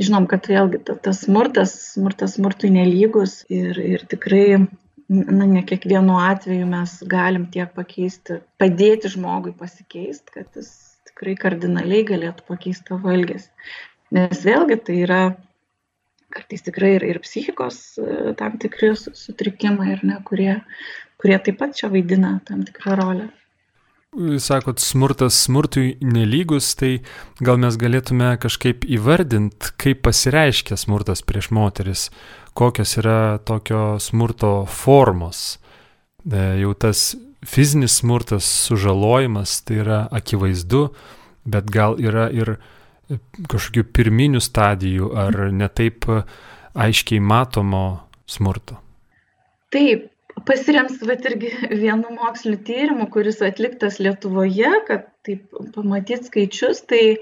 žinom 0.00 0.26
kad 0.30 0.48
vėlgi 0.50 0.82
tas 0.86 1.22
smurtas 1.24 1.76
smurtas 1.92 2.36
smurtui 2.38 2.72
nelygus 2.74 3.40
ir 3.52 3.78
ir 3.82 4.04
tikrai 4.10 4.66
na, 5.08 5.46
ne 5.46 5.62
kiekvienu 5.66 6.18
atveju 6.20 6.66
mes 6.66 6.96
galim 7.10 7.46
tiek 7.52 7.72
pakeisti, 7.74 8.40
padėti 8.60 9.12
žmogui 9.12 9.54
pasikeisti, 9.58 10.34
kad 10.34 10.58
jis 10.58 10.70
tikrai 11.10 11.36
kardinaliai 11.40 12.06
galėtų 12.08 12.46
pakeisti 12.48 12.90
tavo 12.90 13.12
elgesį. 13.14 13.50
Nes 14.16 14.42
vėlgi 14.46 14.78
tai 14.86 14.98
yra 15.04 15.20
kartais 16.34 16.64
tikrai 16.66 16.96
ir, 16.98 17.06
ir 17.06 17.20
psichikos 17.24 17.80
e, 17.98 18.34
tam 18.38 18.58
tikri 18.62 18.92
sutrikimai, 18.96 19.98
ne, 20.02 20.20
kurie, 20.26 20.60
kurie 21.20 21.38
taip 21.42 21.60
pat 21.62 21.76
čia 21.78 21.90
vaidina 21.92 22.38
tam 22.48 22.64
tikrą 22.66 22.96
rolę. 23.00 23.28
Sakot, 24.40 24.80
smurtas 24.80 25.36
smurtui 25.44 25.98
nelygus, 26.00 26.70
tai 26.78 27.02
gal 27.44 27.58
mes 27.60 27.76
galėtume 27.76 28.30
kažkaip 28.40 28.86
įvardinti, 28.88 29.74
kaip 29.76 30.00
pasireiškia 30.06 30.78
smurtas 30.80 31.20
prieš 31.26 31.50
moteris 31.52 32.06
kokios 32.56 32.96
yra 32.96 33.38
tokio 33.44 33.98
smurto 34.00 34.64
formos. 34.66 35.58
E, 36.32 36.40
jau 36.62 36.72
tas 36.74 37.12
fizinis 37.46 37.98
smurtas, 38.00 38.48
sužalojimas, 38.66 39.60
tai 39.68 39.82
yra 39.82 39.98
akivaizdu, 40.10 40.86
bet 41.44 41.68
gal 41.70 42.00
yra 42.00 42.30
ir 42.32 42.56
kažkokių 43.08 43.86
pirminių 43.96 44.42
stadijų 44.42 45.12
ar 45.18 45.38
netaip 45.54 46.08
aiškiai 46.76 47.22
matomo 47.22 47.84
smurto. 48.28 48.80
Taip, 49.74 50.08
pasirems 50.48 51.00
vat 51.06 51.26
irgi 51.30 51.52
vienu 51.84 52.12
moksliniu 52.18 52.60
tyrimu, 52.66 53.08
kuris 53.12 53.42
atliktas 53.44 54.00
Lietuvoje, 54.02 54.72
kad 54.88 55.10
taip 55.26 55.50
pamatyt 55.74 56.30
skaičius, 56.30 56.84
tai 56.90 57.18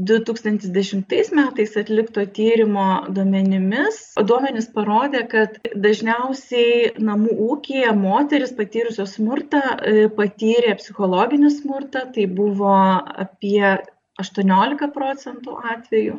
2010 0.00 1.34
metais 1.36 1.74
atlikto 1.76 2.22
tyrimo 2.36 2.86
duomenimis 3.12 3.98
duomenys 4.24 4.70
parodė, 4.72 5.20
kad 5.28 5.58
dažniausiai 5.76 6.94
namų 6.96 7.34
ūkija 7.50 7.92
moteris 7.98 8.54
patyrusios 8.56 9.18
smurtą 9.18 9.60
e, 9.60 10.06
patyrė 10.16 10.78
psichologinį 10.80 11.52
smurtą, 11.58 12.06
tai 12.14 12.24
buvo 12.40 12.72
apie 13.26 13.76
18 14.20 14.90
procentų 14.94 15.56
atvejų. 15.74 16.18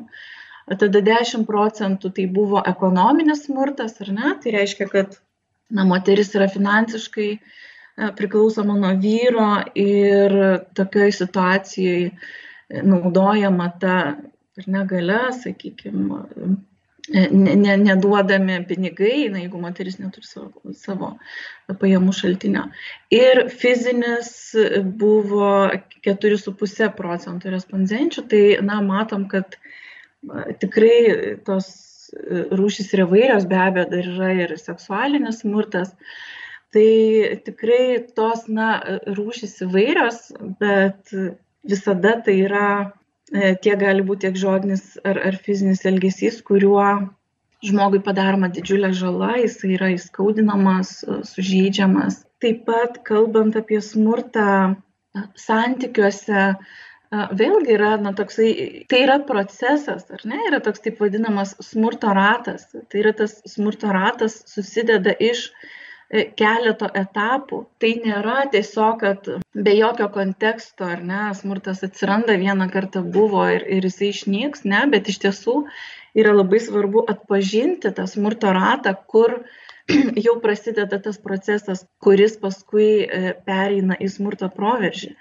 Tada 0.79 1.01
10 1.03 1.43
procentų 1.45 2.13
tai 2.15 2.25
buvo 2.31 2.61
ekonominis 2.65 3.45
smurtas, 3.47 3.97
ar 4.01 4.13
ne? 4.15 4.31
Tai 4.41 4.53
reiškia, 4.55 4.87
kad 4.91 5.17
na, 5.69 5.83
moteris 5.87 6.31
yra 6.37 6.47
finansiškai 6.51 7.29
e, 7.33 7.39
priklausoma 8.17 8.77
nuo 8.79 8.93
vyro 9.03 9.49
ir 9.75 10.37
tokioje 10.77 11.17
situacijoje 11.19 12.13
naudojama 12.83 13.67
ta 13.81 13.97
ar 14.57 14.69
negale, 14.69 15.19
sakykime, 15.43 16.23
ne, 17.11 17.77
neduodami 17.77 18.61
pinigai, 18.67 19.27
na, 19.31 19.41
jeigu 19.43 19.59
moteris 19.59 19.97
neturi 19.99 20.27
savo, 20.27 20.73
savo 20.77 21.13
pajamų 21.81 22.13
šaltinio. 22.15 22.67
Ir 23.13 23.45
fizinis 23.51 24.31
buvo 24.99 25.49
4,5 26.05 26.91
procentų 26.97 27.51
respondenčių, 27.55 28.27
tai, 28.31 28.43
na, 28.63 28.79
matom, 28.85 29.27
kad 29.31 29.57
tikrai 30.63 31.35
tos 31.43 31.73
rūšys 32.53 32.93
yra 32.95 33.07
vairios, 33.09 33.47
be 33.49 33.57
abejo, 33.59 33.89
dar 33.91 34.09
yra 34.13 34.31
ir 34.45 34.55
seksualinis 34.61 35.41
smurtas. 35.43 35.93
Tai 36.73 36.89
tikrai 37.45 38.01
tos, 38.17 38.47
na, 38.49 38.77
rūšys 39.05 39.59
įvairios, 39.67 40.31
bet 40.61 41.11
visada 41.69 42.15
tai 42.25 42.39
yra 42.47 42.69
e, 42.81 42.93
tiek 43.31 43.79
gali 43.79 44.03
būti 44.05 44.27
tiek 44.27 44.39
žodinis 44.39 44.97
ar, 45.07 45.19
ar 45.29 45.37
fizinis 45.45 45.85
elgesys, 45.89 46.41
kuriuo 46.45 46.87
žmogui 47.63 48.01
padaroma 48.03 48.49
didžiulė 48.51 48.91
žala, 48.97 49.37
jis 49.39 49.59
yra 49.67 49.93
įskaudinamas, 49.95 50.95
e, 51.03 51.19
sužeidžiamas. 51.29 52.23
Taip 52.43 52.65
pat 52.67 52.99
kalbant 53.07 53.55
apie 53.55 53.79
smurtą 53.81 54.47
e, 54.73 55.27
santykiuose, 55.39 56.49
vėlgi 57.13 57.75
yra, 57.75 57.91
na, 58.01 58.09
toksai, 58.17 58.49
tai 58.89 59.03
yra 59.05 59.19
procesas, 59.27 60.07
ar 60.09 60.23
ne, 60.25 60.39
yra 60.49 60.57
toks 60.65 60.81
taip 60.81 60.97
vadinamas 61.03 61.53
smurto 61.61 62.09
ratas. 62.17 62.65
Tai 62.73 63.03
yra 63.03 63.13
tas 63.19 63.35
smurto 63.51 63.91
ratas 63.93 64.39
susideda 64.49 65.13
iš 65.21 65.43
E, 65.53 65.82
keleto 66.37 66.87
etapų. 66.93 67.63
Tai 67.81 67.91
nėra 68.03 68.43
tiesiog, 68.53 69.01
kad 69.01 69.29
be 69.53 69.73
jokio 69.77 70.09
konteksto, 70.13 70.85
ar 70.95 71.01
ne, 71.05 71.23
smurtas 71.37 71.83
atsiranda 71.87 72.37
vieną 72.39 72.69
kartą 72.73 73.03
buvo 73.15 73.45
ir, 73.49 73.65
ir 73.77 73.87
jisai 73.89 74.11
išnyks, 74.13 74.65
ne, 74.69 74.83
bet 74.91 75.09
iš 75.09 75.21
tiesų 75.25 75.57
yra 76.19 76.35
labai 76.35 76.61
svarbu 76.61 77.05
atpažinti 77.09 77.93
tą 77.97 78.05
smurto 78.09 78.53
ratą, 78.53 78.93
kur 79.09 79.39
jau 80.25 80.37
prasideda 80.43 81.01
tas 81.01 81.17
procesas, 81.17 81.85
kuris 82.03 82.37
paskui 82.41 83.03
e, 83.03 83.33
pereina 83.47 83.97
į 83.99 84.11
smurto 84.13 84.49
proveržį. 84.53 85.13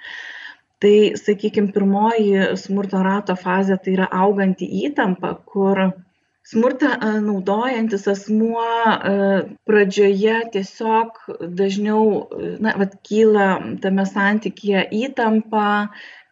Tai, 0.83 0.95
sakykime, 1.15 1.71
pirmoji 1.71 2.57
smurto 2.59 3.01
rato 3.07 3.37
fazė 3.39 3.79
tai 3.79 3.93
yra 3.95 4.09
auganti 4.25 4.67
įtampa, 4.83 5.37
kur 5.47 5.93
smurtą 6.49 6.95
naudojantis 7.27 8.09
asmuo 8.11 8.65
pradžioje 9.69 10.39
tiesiog 10.57 11.21
dažniau 11.61 12.27
na 12.65 12.75
vat 12.81 12.99
kyla 13.07 13.47
tame 13.85 14.07
santykyje 14.09 14.89
įtampa 15.05 15.69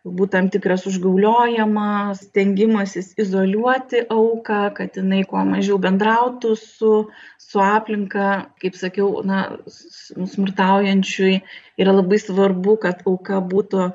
galbūt 0.05 0.31
tam 0.33 0.47
tikras 0.49 0.87
užgauliojimas, 0.88 2.23
stengimasis 2.31 3.12
izoliuoti 3.21 4.07
auką, 4.09 4.61
kad 4.76 4.97
jinai 4.97 5.25
kuo 5.29 5.43
mažiau 5.45 5.76
bendrautų 5.79 6.55
su, 6.57 6.93
su 7.37 7.61
aplinka. 7.61 8.47
Kaip 8.62 8.79
sakiau, 8.81 9.21
na, 9.29 9.59
smurtaujančiui 9.69 11.43
yra 11.76 11.93
labai 11.93 12.21
svarbu, 12.23 12.79
kad 12.81 13.05
auka 13.05 13.43
būtų 13.45 13.90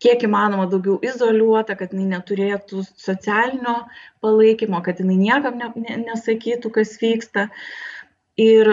kiek 0.00 0.24
įmanoma 0.24 0.66
daugiau 0.70 0.98
izoliuota, 1.04 1.76
kad 1.76 1.92
jinai 1.94 2.16
neturėtų 2.16 2.84
socialinio 2.88 3.76
palaikymo, 4.24 4.80
kad 4.86 5.02
jinai 5.02 5.18
niekam 5.20 5.60
ne, 5.60 5.68
ne, 5.76 5.98
nesakytų, 6.06 6.72
kas 6.78 6.96
vyksta. 7.02 7.48
Ir 8.40 8.70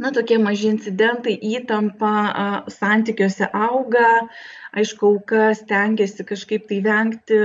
na, 0.00 0.10
tokie 0.16 0.38
maži 0.40 0.70
incidentai, 0.72 1.36
įtampa 1.54 2.12
a, 2.26 2.46
santykiuose 2.72 3.50
auga, 3.52 4.08
aišku, 4.74 5.12
auka 5.14 5.52
stengiasi 5.58 6.26
kažkaip 6.26 6.66
tai 6.70 6.80
vengti, 6.86 7.42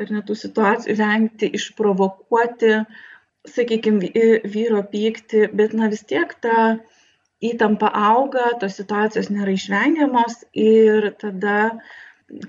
ar 0.00 0.12
netų 0.16 0.36
situacijų 0.42 0.96
vengti, 1.00 1.50
išprovokuoti, 1.56 2.76
sakykime, 3.48 4.12
vyro 4.52 4.84
pykti, 4.92 5.46
bet 5.56 5.72
na 5.76 5.88
vis 5.92 6.04
tiek 6.08 6.32
ta 6.44 6.76
įtampa 7.40 7.88
auga, 7.96 8.52
tos 8.60 8.76
situacijos 8.76 9.30
nėra 9.32 9.54
išvengiamos 9.56 10.42
ir 10.52 11.10
tada 11.20 11.80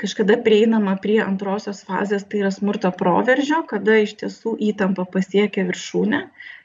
kažkada 0.02 0.38
prieinama 0.46 0.96
prie 1.02 1.20
antrosios 1.24 1.82
fazės, 1.88 2.26
tai 2.30 2.44
yra 2.44 2.52
smurto 2.54 2.92
proveržio, 2.98 3.62
kada 3.70 3.98
iš 4.04 4.16
tiesų 4.22 4.56
įtampa 4.72 5.08
pasiekia 5.10 5.66
viršūnę 5.70 6.22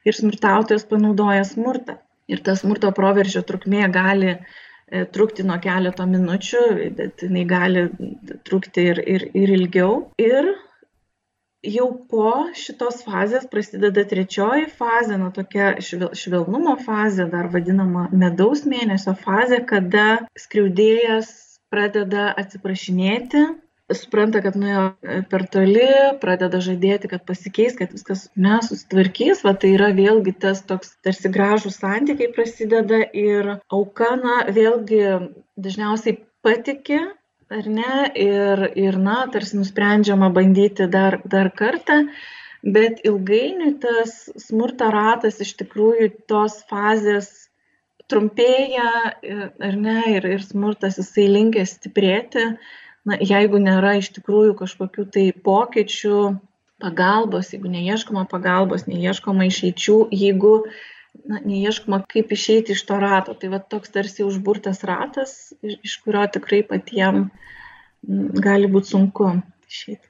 ir 0.07 0.19
smurtautojas 0.19 0.87
panaudoja 0.91 1.47
smurtą. 1.49 1.99
Ir 2.31 2.43
tas 2.47 2.65
smurto 2.65 2.91
proveržio 2.95 3.43
trukmė 3.47 3.87
gali 3.95 4.33
e, 4.35 5.05
trukti 5.15 5.47
nuo 5.47 5.59
keleto 5.63 6.07
minučių, 6.11 6.63
bet 6.99 7.23
jinai 7.23 7.45
gali 7.49 7.89
trukti 8.49 8.89
ir, 8.93 9.03
ir, 9.17 9.29
ir 9.39 9.53
ilgiau. 9.61 9.93
Ir 10.21 10.51
jau 11.67 11.87
po 12.11 12.33
šitos 12.59 13.01
fazės 13.07 13.47
prasideda 13.51 14.05
trečioji 14.07 14.69
fazė, 14.77 15.19
na 15.23 15.31
tokia 15.35 15.77
švel, 15.83 16.13
švelnumo 16.19 16.77
fazė, 16.83 17.29
dar 17.33 17.49
vadinama 17.55 18.09
medaus 18.13 18.67
mėnesio 18.69 19.17
fazė, 19.23 19.63
kada 19.67 20.27
skriaudėjas 20.39 21.33
pradeda 21.77 22.31
atsiprašinėti, 22.41 23.45
supranta, 23.95 24.41
kad 24.43 24.57
nuėjo 24.59 24.85
e, 25.03 25.21
per 25.31 25.45
toli, 25.51 25.87
pradeda 26.23 26.59
žadėti, 26.63 27.11
kad 27.11 27.23
pasikeis, 27.29 27.77
kad 27.79 27.93
viskas 27.95 28.27
mes 28.35 28.71
susitvarkys, 28.71 29.45
va 29.47 29.55
tai 29.55 29.75
yra 29.77 29.93
vėlgi 29.95 30.35
tas 30.43 30.65
toks 30.67 30.97
tarsi 31.07 31.31
gražų 31.33 31.71
santykiai 31.75 32.33
prasideda 32.35 33.05
ir 33.15 33.53
auka, 33.71 34.17
na, 34.19 34.41
vėlgi 34.51 35.05
dažniausiai 35.55 36.19
patikė, 36.43 37.05
ar 37.53 37.69
ne, 37.71 38.09
ir, 38.19 38.65
ir 38.75 38.99
na, 38.99 39.21
tarsi 39.31 39.61
nusprendžiama 39.61 40.33
bandyti 40.35 40.89
dar, 40.91 41.21
dar 41.25 41.53
kartą, 41.55 42.03
bet 42.67 43.05
ilgainiui 43.07 43.77
tas 43.79 44.25
smurto 44.49 44.91
ratas 44.91 45.39
iš 45.45 45.55
tikrųjų 45.63 46.11
tos 46.27 46.59
fazės 46.67 47.46
trumpėja 48.11 48.89
ar 49.69 49.79
ne 49.79 50.01
ir, 50.15 50.27
ir 50.37 50.45
smurtas 50.45 50.99
jisai 51.01 51.27
linkęs 51.33 51.77
stiprėti, 51.79 52.45
na, 53.07 53.19
jeigu 53.21 53.61
nėra 53.63 53.97
iš 54.01 54.13
tikrųjų 54.19 54.57
kažkokių 54.59 55.07
tai 55.15 55.31
pokyčių, 55.47 56.21
pagalbos, 56.83 57.53
jeigu 57.55 57.71
neieškoma 57.73 58.27
pagalbos, 58.31 58.85
neieškoma 58.91 59.49
išeičių, 59.49 59.97
jeigu 60.13 60.53
na, 61.25 61.41
neieškoma, 61.41 62.03
kaip 62.11 62.33
išeiti 62.37 62.77
iš 62.77 62.85
to 62.89 62.99
rato. 63.01 63.35
Tai 63.39 63.53
va 63.55 63.63
toks 63.63 63.95
tarsi 63.95 64.27
užburtas 64.27 64.85
ratas, 64.89 65.55
iš 65.65 65.97
kurio 66.05 66.27
tikrai 66.33 66.63
patiems 66.69 67.33
gali 68.43 68.69
būti 68.71 68.93
sunku 68.93 69.33
išeiti. 69.67 70.05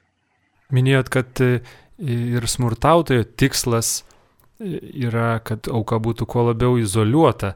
Minėjot, 0.75 1.09
kad 1.09 1.39
ir 1.97 2.47
smurtautojo 2.51 3.23
tikslas 3.39 4.01
yra, 4.59 5.37
kad 5.45 5.69
auka 5.71 5.99
būtų 6.01 6.27
kuo 6.29 6.47
labiau 6.51 6.77
izoliuota. 6.81 7.55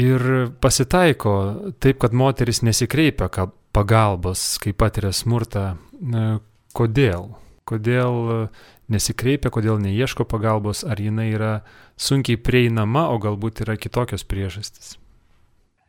Ir 0.00 0.24
pasitaiko 0.60 1.34
taip, 1.78 2.00
kad 2.02 2.16
moteris 2.16 2.64
nesikreipia 2.66 3.28
pagalbos, 3.74 4.56
kai 4.62 4.74
patiria 4.74 5.12
smurtą. 5.14 5.74
Kodėl? 6.74 7.30
Kodėl 7.64 8.48
nesikreipia, 8.92 9.52
kodėl 9.54 9.78
neieško 9.80 10.26
pagalbos, 10.28 10.82
ar 10.84 11.00
jinai 11.00 11.30
yra 11.32 11.54
sunkiai 11.96 12.36
prieinama, 12.36 13.06
o 13.14 13.20
galbūt 13.22 13.62
yra 13.64 13.78
kitokios 13.80 14.26
priežastys? 14.28 14.98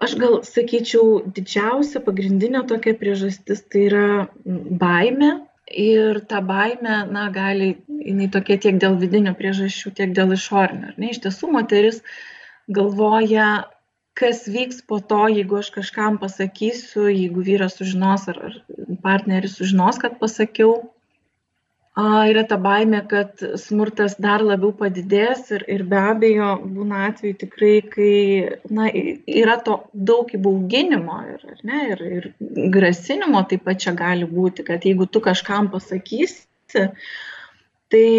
Aš 0.04 0.18
gal 0.20 0.38
sakyčiau, 0.46 1.24
didžiausia 1.34 2.02
pagrindinė 2.04 2.66
tokia 2.70 2.94
priežastis 3.00 3.64
tai 3.72 3.88
yra 3.90 4.08
baime 4.46 5.32
ir 5.72 6.20
ta 6.30 6.42
baime, 6.42 6.98
na, 7.12 7.30
gali, 7.34 7.76
jinai 7.88 8.30
tokia 8.32 8.58
tiek 8.62 8.78
dėl 8.82 8.98
vidinių 9.02 9.36
priežasčių, 9.38 9.94
tiek 9.98 10.14
dėl 10.18 10.36
išorinių. 10.36 10.94
Ne, 10.98 11.12
iš 11.14 11.22
tiesų 11.26 11.52
moteris 11.56 12.02
galvoja, 12.72 13.66
kas 14.18 14.46
vyks 14.48 14.84
po 14.88 15.00
to, 15.02 15.26
jeigu 15.34 15.60
aš 15.60 15.72
kažkam 15.76 16.20
pasakysiu, 16.22 17.08
jeigu 17.10 17.44
vyras 17.46 17.78
sužinos 17.80 18.30
ar, 18.32 18.42
ar 18.50 18.60
partneris 19.04 19.58
sužinos, 19.60 20.00
kad 20.02 20.20
pasakiau, 20.22 20.78
yra 21.96 22.44
ta 22.44 22.58
baimė, 22.60 23.02
kad 23.08 23.40
smurtas 23.60 24.18
dar 24.20 24.44
labiau 24.44 24.74
padidės 24.76 25.52
ir, 25.56 25.64
ir 25.72 25.84
be 25.88 25.96
abejo 25.96 26.50
būna 26.64 27.06
atveju 27.10 27.38
tikrai, 27.46 27.76
kai 27.88 28.16
na, 28.70 28.90
yra 29.26 29.56
to 29.64 29.78
daug 29.94 30.28
įbauginimo 30.36 31.20
ir, 31.32 31.46
ne, 31.64 31.84
ir, 31.94 32.02
ir 32.18 32.28
grasinimo 32.72 33.46
taip 33.48 33.64
pat 33.64 33.80
čia 33.80 33.94
gali 33.96 34.28
būti, 34.28 34.66
kad 34.68 34.84
jeigu 34.84 35.08
tu 35.08 35.22
kažkam 35.24 35.72
pasakysi, 35.72 36.44
tai 36.76 38.10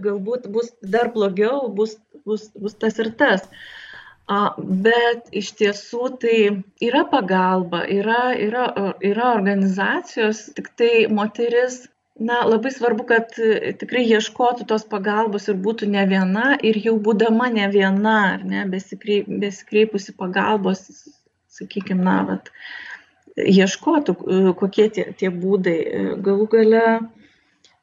galbūt 0.00 0.48
bus 0.48 0.72
dar 0.80 1.12
blogiau, 1.12 1.68
bus, 1.68 1.98
bus, 2.24 2.48
bus 2.56 2.80
tas 2.80 2.96
ir 2.98 3.12
tas. 3.12 3.44
Bet 4.58 5.28
iš 5.36 5.52
tiesų 5.56 6.08
tai 6.20 6.38
yra 6.84 7.04
pagalba, 7.08 7.84
yra, 7.88 8.32
yra, 8.36 8.66
yra 9.04 9.30
organizacijos, 9.36 10.46
tik 10.56 10.68
tai 10.76 11.06
moteris 11.12 11.86
na 12.18 12.40
labai 12.44 12.72
svarbu 12.74 13.06
kad 13.08 13.36
e, 13.38 13.72
tikrai 13.78 14.02
ieškotų 14.06 14.66
tos 14.70 14.84
pagalbos 14.90 15.48
ir 15.48 15.58
būtų 15.62 15.88
ne 15.92 16.04
viena 16.10 16.56
ir 16.66 16.78
jau 16.82 16.96
būdama 17.02 17.48
ne 17.54 17.68
viena 17.70 18.16
ar 18.34 18.44
ne 18.44 18.64
besikreip, 18.70 19.28
besikreipusi 19.44 20.14
pagalbos, 20.18 20.82
sakykime, 21.58 22.02
na, 22.02 22.16
vat, 22.32 22.50
ieškotų, 23.38 24.16
e, 24.18 24.40
kokie 24.58 24.88
tie, 24.94 25.06
tie 25.18 25.30
būdai. 25.30 25.78
E, 25.78 26.02
galų 26.26 26.48
gale 26.56 26.84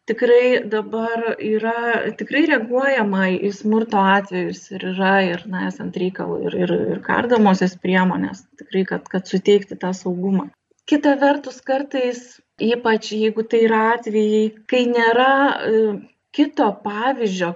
tikrai 0.09 0.67
dabar 0.69 1.35
yra, 1.39 2.11
tikrai 2.19 2.45
reaguojama 2.51 3.29
į 3.39 3.53
smurto 3.55 4.03
atvejus 4.03 4.67
ir 4.75 4.89
yra 4.91 5.15
ir, 5.31 5.45
na, 5.49 5.69
esant 5.71 5.95
reikalų, 5.97 6.41
ir, 6.49 6.59
ir, 6.65 6.75
ir 6.95 7.03
kardomosios 7.05 7.77
priemonės, 7.81 8.43
tikrai, 8.59 8.83
kad, 8.91 9.07
kad 9.11 9.31
suteikti 9.31 9.79
tą 9.79 9.95
saugumą. 9.95 10.49
Kita 10.85 11.15
vertus, 11.17 11.63
kartais 11.65 12.35
Ypač 12.55 13.11
jeigu 13.11 13.43
tai 13.43 13.65
yra 13.67 13.81
atvejai, 13.97 14.45
kai 14.71 14.85
nėra 14.87 15.31
e, 15.67 15.79
kito 16.31 16.69
pavyzdžio, 16.85 17.49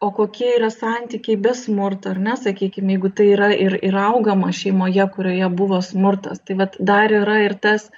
o 0.00 0.10
kokie 0.14 0.52
yra 0.58 0.68
santykiai 0.70 1.40
be 1.46 1.50
smurto, 1.58 2.12
ar 2.14 2.20
ne, 2.26 2.36
sakykime, 2.38 2.94
jeigu 2.94 3.10
tai 3.10 3.26
yra 3.34 3.50
ir, 3.66 3.74
ir 3.82 3.98
augama 3.98 4.52
šeimoje, 4.54 5.02
kurioje 5.16 5.50
buvo 5.58 5.80
smurtas. 5.82 6.38
Tai 6.46 6.60
vat, 6.62 6.78
dar 6.78 7.10
yra 7.10 7.40
ir 7.42 7.56
tas 7.66 7.90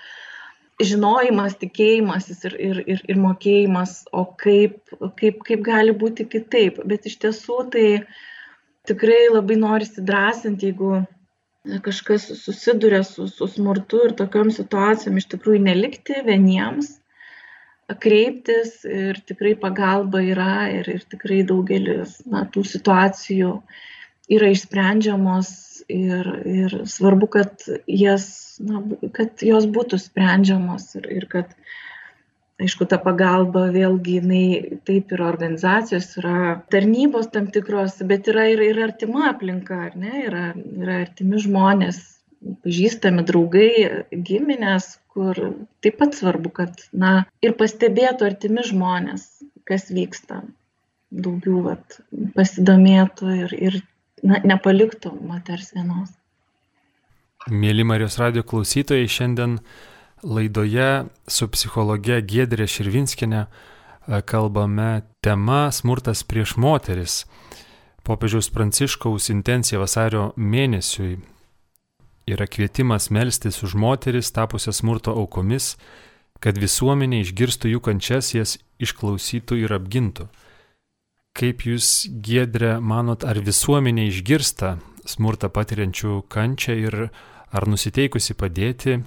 žinojimas, 0.80 1.58
tikėjimasis 1.60 2.44
ir, 2.48 2.56
ir, 2.70 2.82
ir, 2.94 3.04
ir 3.12 3.20
mokėjimas, 3.20 3.98
o 4.10 4.24
kaip, 4.24 4.80
kaip, 5.20 5.44
kaip 5.44 5.66
gali 5.68 5.92
būti 5.92 6.26
kitaip. 6.32 6.80
Bet 6.88 7.12
iš 7.12 7.20
tiesų 7.26 7.58
tai 7.76 7.86
tikrai 8.88 9.26
labai 9.28 9.60
norisi 9.60 10.00
drąsinti, 10.00 10.72
jeigu 10.72 11.04
kažkas 11.82 12.26
susiduria 12.40 13.02
su, 13.06 13.28
su 13.28 13.46
smurtu 13.46 14.00
ir 14.08 14.16
tokiom 14.18 14.50
situacijom 14.50 15.18
iš 15.20 15.28
tikrųjų 15.34 15.62
nelikti 15.62 16.22
vieniems, 16.26 16.96
kreiptis 18.02 18.82
ir 18.88 19.20
tikrai 19.26 19.54
pagalba 19.58 20.22
yra 20.24 20.68
ir, 20.72 20.88
ir 20.88 21.02
tikrai 21.10 21.42
daugelis 21.46 22.20
na, 22.26 22.44
tų 22.48 22.64
situacijų 22.66 23.52
yra 24.32 24.50
išsprendžiamos 24.54 25.50
ir, 25.92 26.28
ir 26.48 26.76
svarbu, 26.88 27.28
kad, 27.36 27.66
jas, 27.86 28.26
na, 28.62 28.82
kad 29.14 29.42
jos 29.44 29.66
būtų 29.68 29.98
sprendžiamos 30.00 30.94
ir, 31.00 31.10
ir 31.20 31.28
kad 31.30 31.52
aišku 32.62 32.86
ta 32.90 32.98
pagalba 33.02 33.66
vėlgi 33.74 34.16
jinai 34.20 34.78
taip 34.88 35.12
yra 35.16 35.28
organizacijos 35.32 36.08
yra 36.22 36.54
tarnybos 36.72 37.30
tam 37.34 37.50
tikros 37.54 37.98
bet 38.08 38.30
yra 38.32 38.48
ir 38.52 38.62
ir 38.68 38.80
artima 38.86 39.28
aplinka 39.30 39.78
ar 39.88 39.98
ne? 39.98 40.12
Yra 40.26 40.48
yra 40.56 41.02
artimi 41.04 41.42
žmonės 41.42 42.00
pažįstami 42.64 43.24
draugai 43.26 43.70
giminės 44.10 44.96
kur 45.12 45.38
taip 45.84 45.98
pat 46.00 46.16
svarbu 46.18 46.52
kad 46.56 46.82
na 46.92 47.12
ir 47.44 47.54
pastebėtų 47.58 48.26
artimi 48.30 48.64
žmonės 48.66 49.28
kas 49.68 49.90
vyksta. 49.94 50.42
Daugiau 51.12 51.60
vat 51.66 52.00
pasidomėtų 52.36 53.36
ir 53.44 53.54
ir 53.58 53.78
na 54.22 54.40
nepaliktų 54.46 55.12
moters 55.28 55.72
vienos. 55.76 56.10
Mėly 57.50 57.84
Marijos 57.84 58.16
radio 58.22 58.44
klausytojai, 58.46 59.08
šiandien 59.10 59.58
laidoje 60.22 61.04
su 61.26 61.48
psichologe 61.50 62.20
Gedrė 62.22 62.66
Širvinskinė 62.70 63.42
e, 63.42 63.48
kalbame 64.22 65.02
tema 65.24 65.66
smurtas 65.74 66.22
prieš 66.24 66.56
moteris. 66.56 67.24
Popiežiaus 68.02 68.50
Pranciškaus 68.50 69.30
intencija 69.30 69.78
vasario 69.82 70.32
mėnesiui 70.36 71.18
yra 72.26 72.46
kvietimas 72.46 73.10
melstis 73.10 73.62
už 73.62 73.74
moteris 73.74 74.32
tapusias 74.34 74.80
smurto 74.82 75.14
aukomis, 75.14 75.76
kad 76.42 76.58
visuomenė 76.58 77.22
išgirstų 77.22 77.74
jų 77.74 77.82
kančias, 77.82 78.32
jas 78.34 78.56
išklausytų 78.82 79.60
ir 79.62 79.74
apgintų. 79.74 80.26
Kaip 81.38 81.62
jūs, 81.64 82.08
Gedrė, 82.22 82.76
manot, 82.82 83.24
ar 83.24 83.38
visuomenė 83.40 84.08
išgirsta 84.10 84.76
smurtą 85.08 85.48
patiriančių 85.54 86.22
kančią 86.30 86.76
ir 86.78 86.96
ar 87.52 87.68
nusiteikusi 87.68 88.36
padėti 88.38 89.00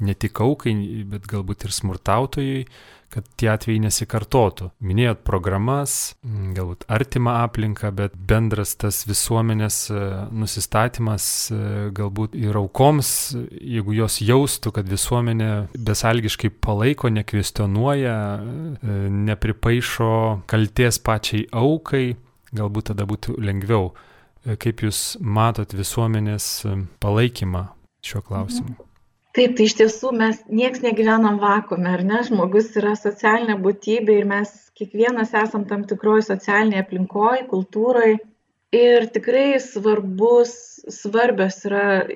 ne 0.00 0.14
tik 0.14 0.40
aukai, 0.44 0.74
bet 1.08 1.26
galbūt 1.30 1.66
ir 1.66 1.74
smurtautojui, 1.74 2.66
kad 3.12 3.26
tie 3.38 3.48
atvejai 3.52 3.80
nesikartotų. 3.86 4.70
Minėjot 4.84 5.22
programas, 5.26 6.16
galbūt 6.56 6.84
artimą 6.92 7.36
aplinką, 7.44 7.92
bet 7.96 8.16
bendras 8.28 8.74
tas 8.80 9.04
visuomenės 9.08 9.78
e, 9.94 10.00
nusistatymas 10.34 11.28
e, 11.54 11.60
galbūt 11.96 12.34
ir 12.38 12.58
aukoms, 12.58 13.10
jeigu 13.54 13.94
jos 13.96 14.18
jaustų, 14.24 14.74
kad 14.80 14.90
visuomenė 14.90 15.50
besalgiškai 15.76 16.50
palaiko, 16.66 17.12
nekvestionuoja, 17.14 18.16
e, 18.36 18.98
nepripaišo 19.30 20.10
kalties 20.50 20.98
pačiai 21.06 21.46
aukai, 21.54 22.08
galbūt 22.56 22.92
tada 22.92 23.06
būtų 23.08 23.38
lengviau. 23.42 23.94
Kaip 24.46 24.84
Jūs 24.84 25.16
matot 25.18 25.72
visuomenės 25.74 26.60
palaikymą 27.02 27.64
šiuo 28.06 28.20
klausimu? 28.28 28.76
Mhm. 28.76 28.85
Taip, 29.36 29.52
tai 29.56 29.66
iš 29.68 29.74
tiesų 29.76 30.14
mes 30.16 30.38
nieks 30.48 30.80
negyvenam 30.80 31.36
vakume, 31.42 31.90
ar 31.92 32.02
ne? 32.08 32.22
Žmogus 32.24 32.70
yra 32.80 32.94
socialinė 32.96 33.58
būtybė 33.60 34.14
ir 34.22 34.28
mes 34.30 34.52
kiekvienas 34.78 35.34
esam 35.36 35.66
tam 35.68 35.84
tikroji 35.88 36.24
socialinėje 36.30 36.84
aplinkoje, 36.84 37.42
kultūroje. 37.50 38.16
Ir 38.76 39.04
tikrai 39.12 39.58
svarbus, 39.62 40.54
svarbios 40.90 41.58
yra 41.68 42.06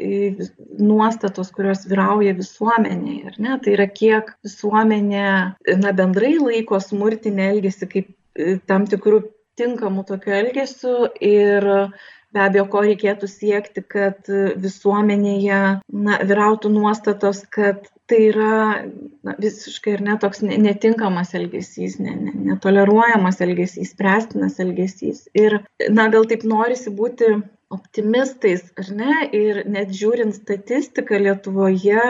nuostatos, 0.80 1.52
kurios 1.54 1.84
vyrauja 1.90 2.32
visuomenėje, 2.38 3.34
ar 3.34 3.36
ne? 3.44 3.58
Tai 3.62 3.74
yra 3.76 3.86
kiek 4.00 4.32
visuomenė, 4.46 5.28
na, 5.82 5.92
bendrai 6.00 6.32
laiko 6.40 6.80
smurtinį 6.80 7.46
elgesį 7.50 7.90
kaip 7.92 8.08
e, 8.10 8.56
tam 8.66 8.88
tikrų 8.88 9.22
tinkamų 9.60 10.06
tokių 10.08 10.34
elgesių 10.40 10.96
ir 11.20 11.68
be 12.34 12.42
abejo 12.44 12.66
ko 12.72 12.82
reikėtų 12.86 13.28
siekti 13.30 13.82
kad 13.94 14.28
visuomenėje 14.64 15.60
na 16.06 16.18
vyrautų 16.30 16.72
nuostatos 16.74 17.42
kad 17.56 17.88
tai 18.10 18.20
yra 18.30 18.54
na 19.26 19.36
visiškai 19.38 19.94
ar 19.98 20.04
ne 20.08 20.16
toks 20.22 20.42
ne 20.46 20.58
netinkamas 20.58 21.32
elgesys 21.38 21.98
ne 22.02 22.16
ne 22.18 22.34
netoleruojamas 22.50 23.40
elgesys 23.46 23.94
spręstinas 23.94 24.58
elgesys. 24.64 25.24
Ir 25.34 25.60
na 25.98 26.08
gal 26.14 26.26
taip 26.30 26.46
norisi 26.54 26.92
būti 27.02 27.32
optimistais 27.70 28.64
ar 28.82 28.92
ne? 29.00 29.16
Ir 29.40 29.62
net 29.70 29.92
žiūrint 29.94 30.34
statistiką 30.34 31.20
lietuvoje 31.22 32.06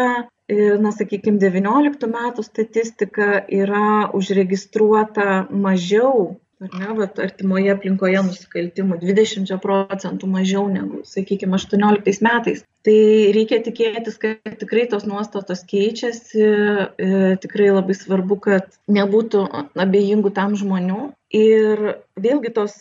na 0.83 0.91
sakykim 0.95 1.39
devynioliktų 1.39 2.09
metų 2.11 2.45
statistika 2.47 3.45
yra 3.47 4.11
užregistruota 4.17 5.45
mažiau 5.67 6.41
ar 6.61 6.75
ne 6.81 6.95
vat 6.99 7.19
artimoje 7.23 7.73
aplinkoje 7.73 8.21
nusikaltimų 8.27 8.99
dvidešimčia 9.01 9.57
procentų 9.63 10.29
mažiau 10.29 10.67
negu 10.69 11.01
sakykim 11.09 11.57
aštuonioliktais 11.57 12.21
metais. 12.25 12.63
Tai 12.85 12.97
reikia 13.37 13.61
tikėtis 13.65 14.21
kad 14.21 14.57
tikrai 14.61 14.87
tos 14.93 15.07
nuostatos 15.09 15.65
keičiasi. 15.69 16.45
E, 16.45 17.09
tikrai 17.41 17.71
labai 17.73 17.97
svarbu 17.97 18.39
kad 18.45 18.69
nebūtų 18.93 19.45
abejingų 19.87 20.33
tam 20.37 20.57
žmonių. 20.61 21.11
Ir 21.37 21.85
vėlgi 22.21 22.53
tos 22.57 22.77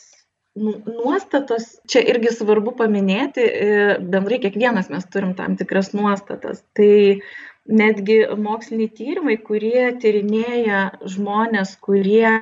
nu 0.59 0.75
nuostatos 0.83 1.77
čia 1.87 2.01
irgi 2.11 2.33
svarbu 2.35 2.73
paminėti 2.79 3.45
e, 3.45 3.69
bendrai 3.99 4.41
kiekvienas 4.43 4.89
mes 4.91 5.07
turim 5.13 5.35
tam 5.39 5.55
tikras 5.59 5.93
nuostatas. 5.95 6.63
Tai 6.75 7.21
netgi 7.69 8.21
moksliniai 8.39 8.91
tyrimai 8.97 9.37
kurie 9.45 9.91
tyrinėja 10.01 10.85
žmones 11.05 11.75
kurie 11.85 12.39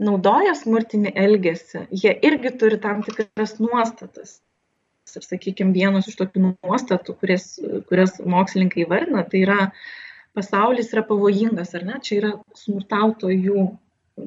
naudoja 0.00 0.54
smurtinį 0.58 1.12
elgesį, 1.14 1.84
jie 1.94 2.14
irgi 2.26 2.54
turi 2.58 2.78
tam 2.82 3.02
tikras 3.06 3.58
nuostatas. 3.62 4.40
Ir, 5.14 5.22
sakykime, 5.22 5.74
vienos 5.76 6.08
iš 6.10 6.16
tokių 6.18 6.40
nuostatų, 6.48 7.14
kurias, 7.20 7.44
kurias 7.90 8.16
mokslininkai 8.18 8.86
vardina, 8.90 9.22
tai 9.28 9.44
yra 9.44 9.58
pasaulis 10.34 10.88
yra 10.94 11.04
pavojingas, 11.06 11.74
ar 11.78 11.84
ne? 11.86 11.98
Čia 12.02 12.16
yra 12.16 12.30
smurtautojų 12.58 13.66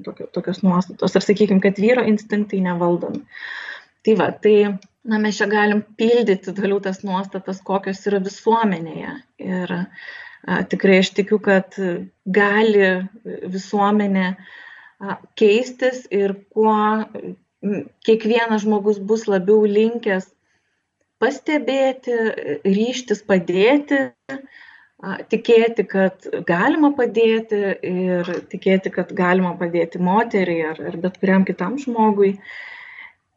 tokio, 0.05 0.27
tokios 0.31 0.61
nuostatos. 0.63 1.17
Ar 1.17 1.25
sakykime, 1.25 1.59
kad 1.63 1.81
vyro 1.81 2.05
instinktai 2.07 2.61
nevaldomi. 2.63 3.25
Tai 4.05 4.15
va, 4.21 4.29
tai 4.31 4.53
na, 5.03 5.19
mes 5.19 5.41
čia 5.41 5.49
galim 5.51 5.81
pildyti 5.99 6.53
toliau 6.55 6.79
tas 6.85 7.01
nuostatas, 7.03 7.59
kokios 7.65 8.05
yra 8.07 8.21
visuomenėje. 8.23 9.17
Ir 9.43 9.75
a, 9.75 10.61
tikrai 10.71 11.01
aš 11.01 11.11
tikiu, 11.17 11.41
kad 11.43 11.75
gali 12.23 12.93
visuomenė 13.57 14.29
a, 14.29 14.37
keistis 15.37 16.05
ir 16.13 16.33
kuo 16.53 16.73
kiekvienas 18.05 18.63
žmogus 18.65 18.99
bus 18.99 19.27
labiau 19.29 19.65
linkęs 19.69 20.29
pastebėti, 21.21 22.15
ryštis 22.65 23.23
padėti, 23.25 23.99
tikėti, 25.31 25.85
kad 25.89 26.25
galima 26.45 26.91
padėti 26.97 27.59
ir 27.89 28.31
tikėti, 28.51 28.93
kad 28.93 29.13
galima 29.17 29.55
padėti 29.57 30.01
moteriai 30.01 30.71
ar, 30.71 30.81
ar 30.91 30.97
bet 31.01 31.17
kuriam 31.21 31.45
kitam 31.45 31.77
žmogui, 31.81 32.35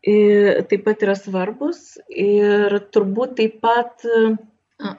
ir 0.04 0.62
taip 0.68 0.84
pat 0.86 1.02
yra 1.04 1.16
svarbus 1.16 1.98
ir 2.08 2.78
turbūt 2.92 3.36
taip 3.40 3.60
pat 3.64 4.04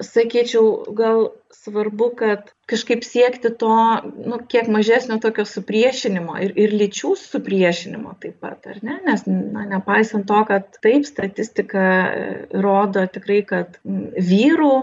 sakyčiau 0.01 0.93
gal 0.95 1.29
svarbu 1.51 2.09
kad 2.17 2.51
kažkaip 2.65 3.03
siekti 3.03 3.49
to 3.57 3.75
nu 4.25 4.39
kiek 4.47 4.69
mažesnio 4.71 5.17
tokio 5.21 5.45
supriešinimo 5.45 6.37
ir 6.45 6.53
ir 6.55 6.75
lyčių 6.81 7.13
supriešinimo 7.19 8.15
taip 8.23 8.39
pat 8.43 8.67
ar 8.73 8.79
ne? 8.85 8.99
Nes 9.05 9.25
na 9.27 9.65
nepaisant 9.75 10.27
to 10.29 10.39
kad 10.47 10.79
taip 10.85 11.05
statistika 11.09 11.83
e, 11.83 12.31
rodo 12.65 13.05
tikrai 13.17 13.41
kad 13.47 13.77
vyrų 14.31 14.73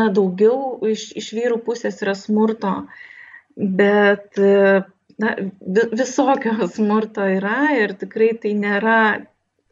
na 0.00 0.10
daugiau 0.10 0.76
iš 0.90 1.10
iš 1.22 1.32
vyrų 1.38 1.62
pusės 1.68 2.02
yra 2.02 2.16
smurto 2.18 2.74
bet 3.56 4.38
e, 4.38 4.82
na 5.22 5.36
vi 5.38 5.88
visokio 6.02 6.68
smurto 6.76 7.28
yra 7.38 7.72
ir 7.78 7.96
tikrai 8.00 8.34
tai 8.42 8.56
nėra 8.58 9.00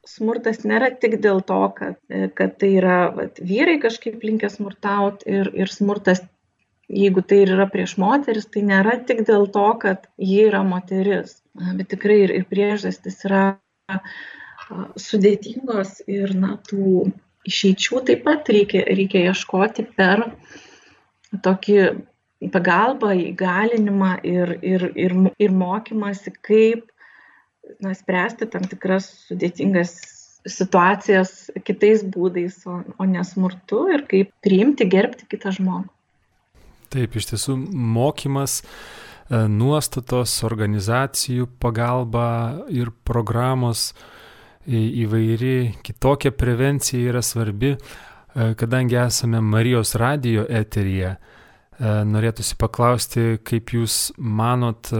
smurtas 0.08 0.62
nėra 0.68 0.90
tik 1.00 1.18
dėl 1.24 1.40
to, 1.48 1.60
kad, 1.76 1.98
kad 2.38 2.56
tai 2.60 2.70
yra 2.78 2.98
vat, 3.14 3.40
vyrai 3.40 3.78
kažkaip 3.82 4.22
linkę 4.24 4.50
smurtauti 4.52 5.28
ir, 5.30 5.50
ir 5.56 5.72
smurtas, 5.72 6.22
jeigu 6.92 7.24
tai 7.24 7.42
ir 7.44 7.54
yra 7.56 7.66
prieš 7.72 7.96
moteris, 8.00 8.46
tai 8.52 8.64
nėra 8.68 8.98
tik 9.08 9.24
dėl 9.28 9.48
to, 9.52 9.66
kad 9.82 10.08
ji 10.20 10.44
yra 10.48 10.62
moteris, 10.66 11.38
bet 11.78 11.90
tikrai 11.94 12.24
ir, 12.26 12.34
ir 12.40 12.48
priežastis 12.50 13.24
yra 13.28 13.44
sudėtingos 15.00 16.00
ir 16.08 16.34
na, 16.36 16.56
tų 16.68 17.10
išeičių 17.48 18.00
taip 18.08 18.24
pat 18.24 18.48
reikia, 18.52 18.84
reikia 18.88 19.28
ieškoti 19.30 19.86
per 19.96 20.24
tokį 21.44 21.78
pagalbą, 22.52 23.12
įgalinimą 23.30 24.16
ir, 24.26 24.56
ir, 24.62 24.88
ir, 24.96 25.14
ir 25.40 25.54
mokymasi, 25.54 26.32
kaip 26.44 26.90
na, 27.82 27.94
spręsti 27.96 28.48
tam 28.50 28.66
tikras 28.68 29.08
sudėtingas 29.28 29.96
situacijas 30.44 31.50
kitais 31.64 32.04
būdais, 32.04 32.60
o, 32.68 32.82
o 33.00 33.06
nesmurtu 33.08 33.86
ir 33.94 34.04
kaip 34.08 34.32
priimti, 34.44 34.86
gerbti 34.88 35.28
kitą 35.30 35.54
žmogų. 35.56 35.88
Taip, 36.94 37.16
iš 37.16 37.30
tiesų 37.32 37.56
mokymas, 37.72 38.60
e, 38.62 39.40
nuostatos, 39.50 40.36
organizacijų 40.46 41.48
pagalba 41.62 42.26
ir 42.70 42.92
programos 43.08 43.92
įvairi 44.64 45.74
kitokia 45.84 46.32
prevencija 46.32 47.10
yra 47.10 47.22
svarbi, 47.24 47.74
e, 47.74 48.52
kadangi 48.60 49.00
esame 49.00 49.40
Marijos 49.40 49.96
radio 50.00 50.44
eteryje. 50.48 51.16
E, 51.16 51.94
norėtųsi 52.06 52.54
paklausti, 52.60 53.26
kaip 53.42 53.74
Jūs 53.74 54.12
manot, 54.18 54.92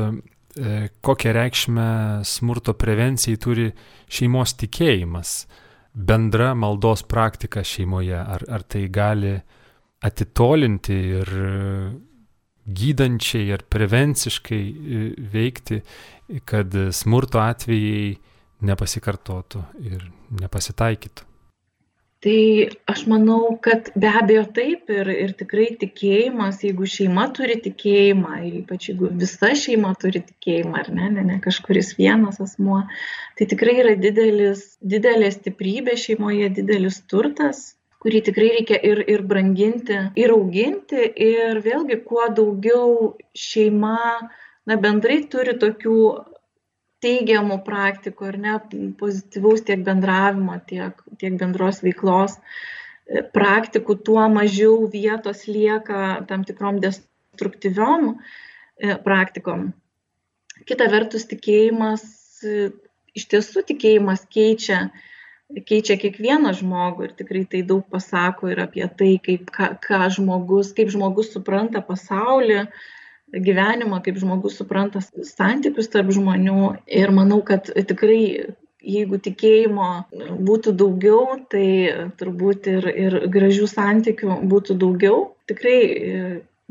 kokią 1.01 1.33
reikšmę 1.35 1.88
smurto 2.25 2.75
prevencijai 2.79 3.38
turi 3.43 3.69
šeimos 4.07 4.55
tikėjimas, 4.61 5.37
bendra 5.95 6.53
maldos 6.55 7.03
praktika 7.07 7.64
šeimoje, 7.67 8.19
ar, 8.19 8.45
ar 8.49 8.62
tai 8.62 8.87
gali 8.93 9.35
atitolinti 10.05 10.99
ir 11.21 11.33
gydančiai 12.64 13.53
ar 13.53 13.64
prevenciškai 13.69 14.62
e, 14.64 15.05
veikti, 15.33 15.81
kad 16.49 16.73
smurto 16.97 17.43
atvejai 17.43 18.14
nepasikartotų 18.64 19.62
ir 19.85 20.07
nepasitaikytų. 20.40 21.34
Tai 22.25 22.69
aš 22.89 23.03
manau, 23.11 23.59
kad 23.61 23.91
be 24.01 24.09
abejo 24.09 24.47
taip 24.57 24.89
ir, 24.89 25.11
ir 25.13 25.35
tikrai 25.37 25.67
tikėjimas, 25.83 26.63
jeigu 26.65 26.87
šeima 26.89 27.27
turi 27.37 27.59
tikėjimą, 27.67 28.39
ypač 28.63 28.89
jeigu 28.89 29.11
visa 29.21 29.51
šeima 29.61 29.91
turi 30.01 30.23
tikėjimą, 30.25 30.79
ar 30.81 30.89
ne, 30.97 31.11
ne, 31.19 31.25
ne 31.29 31.37
kažkuris 31.45 31.93
vienas 31.99 32.41
asmuo, 32.41 32.81
tai 33.37 33.49
tikrai 33.51 33.77
yra 33.83 33.93
didelis, 34.01 34.65
didelė 34.81 35.29
stiprybė 35.37 35.99
šeimoje, 36.01 36.49
didelis 36.63 37.03
turtas, 37.13 37.75
kurį 38.05 38.25
tikrai 38.31 38.51
reikia 38.59 38.81
ir, 38.89 39.05
ir 39.05 39.25
branginti, 39.29 40.01
ir 40.21 40.33
auginti. 40.33 41.05
Ir 41.29 41.61
vėlgi, 41.65 42.01
kuo 42.09 42.29
daugiau 42.37 43.15
šeima, 43.37 44.01
na 44.69 44.81
bendrai 44.81 45.23
turi 45.33 45.59
tokių 45.61 46.01
teigiamų 47.05 47.61
praktikų 47.67 48.31
ar 48.31 48.38
ne, 48.40 48.55
pozityvaus 49.01 49.64
tiek 49.69 49.85
bendravimo, 49.87 50.57
tiek, 50.69 51.01
tiek 51.21 51.37
bendros 51.40 51.83
veiklos 51.85 52.38
e, 52.38 53.23
praktikų, 53.37 53.99
tuo 54.09 54.25
mažiau 54.33 54.85
vietos 54.93 55.45
lieka 55.51 56.25
tam 56.31 56.47
tikrom 56.49 56.81
destruktyviom 56.85 58.14
e, 58.14 58.97
praktikom. 59.05 59.73
Kita 60.64 60.88
vertus, 60.93 61.27
tikėjimas, 61.29 62.05
e, 62.47 62.71
iš 63.19 63.29
tiesų 63.33 63.64
tikėjimas 63.69 64.25
keičia, 64.33 64.88
keičia 65.69 65.99
kiekvieną 66.01 66.55
žmogų 66.57 67.09
ir 67.09 67.14
tikrai 67.19 67.45
tai 67.51 67.62
daug 67.69 67.85
pasako 67.93 68.51
ir 68.53 68.64
apie 68.64 68.87
tai, 68.99 69.14
kaip, 69.23 69.53
ką, 69.55 69.75
ką 69.85 70.03
žmogus, 70.17 70.73
kaip 70.77 70.90
žmogus 70.95 71.35
supranta 71.35 71.85
pasaulį, 71.85 72.64
gyvenimą, 73.42 74.01
kaip 74.05 74.18
žmogus 74.20 74.59
supranta 74.61 75.03
santykius 75.03 75.90
tarp 75.92 76.12
žmonių. 76.14 76.75
Ir 76.87 77.12
manau, 77.14 77.40
kad 77.47 77.70
tikrai 77.75 78.55
jeigu 78.85 79.18
tikėjimo 79.23 79.90
būtų 80.44 80.75
daugiau, 80.77 81.38
tai 81.51 81.68
turbūt 82.20 82.68
ir, 82.70 82.88
ir 82.88 83.16
gražių 83.33 83.68
santykių 83.70 84.40
būtų 84.51 84.77
daugiau. 84.81 85.20
Tikrai, 85.49 85.79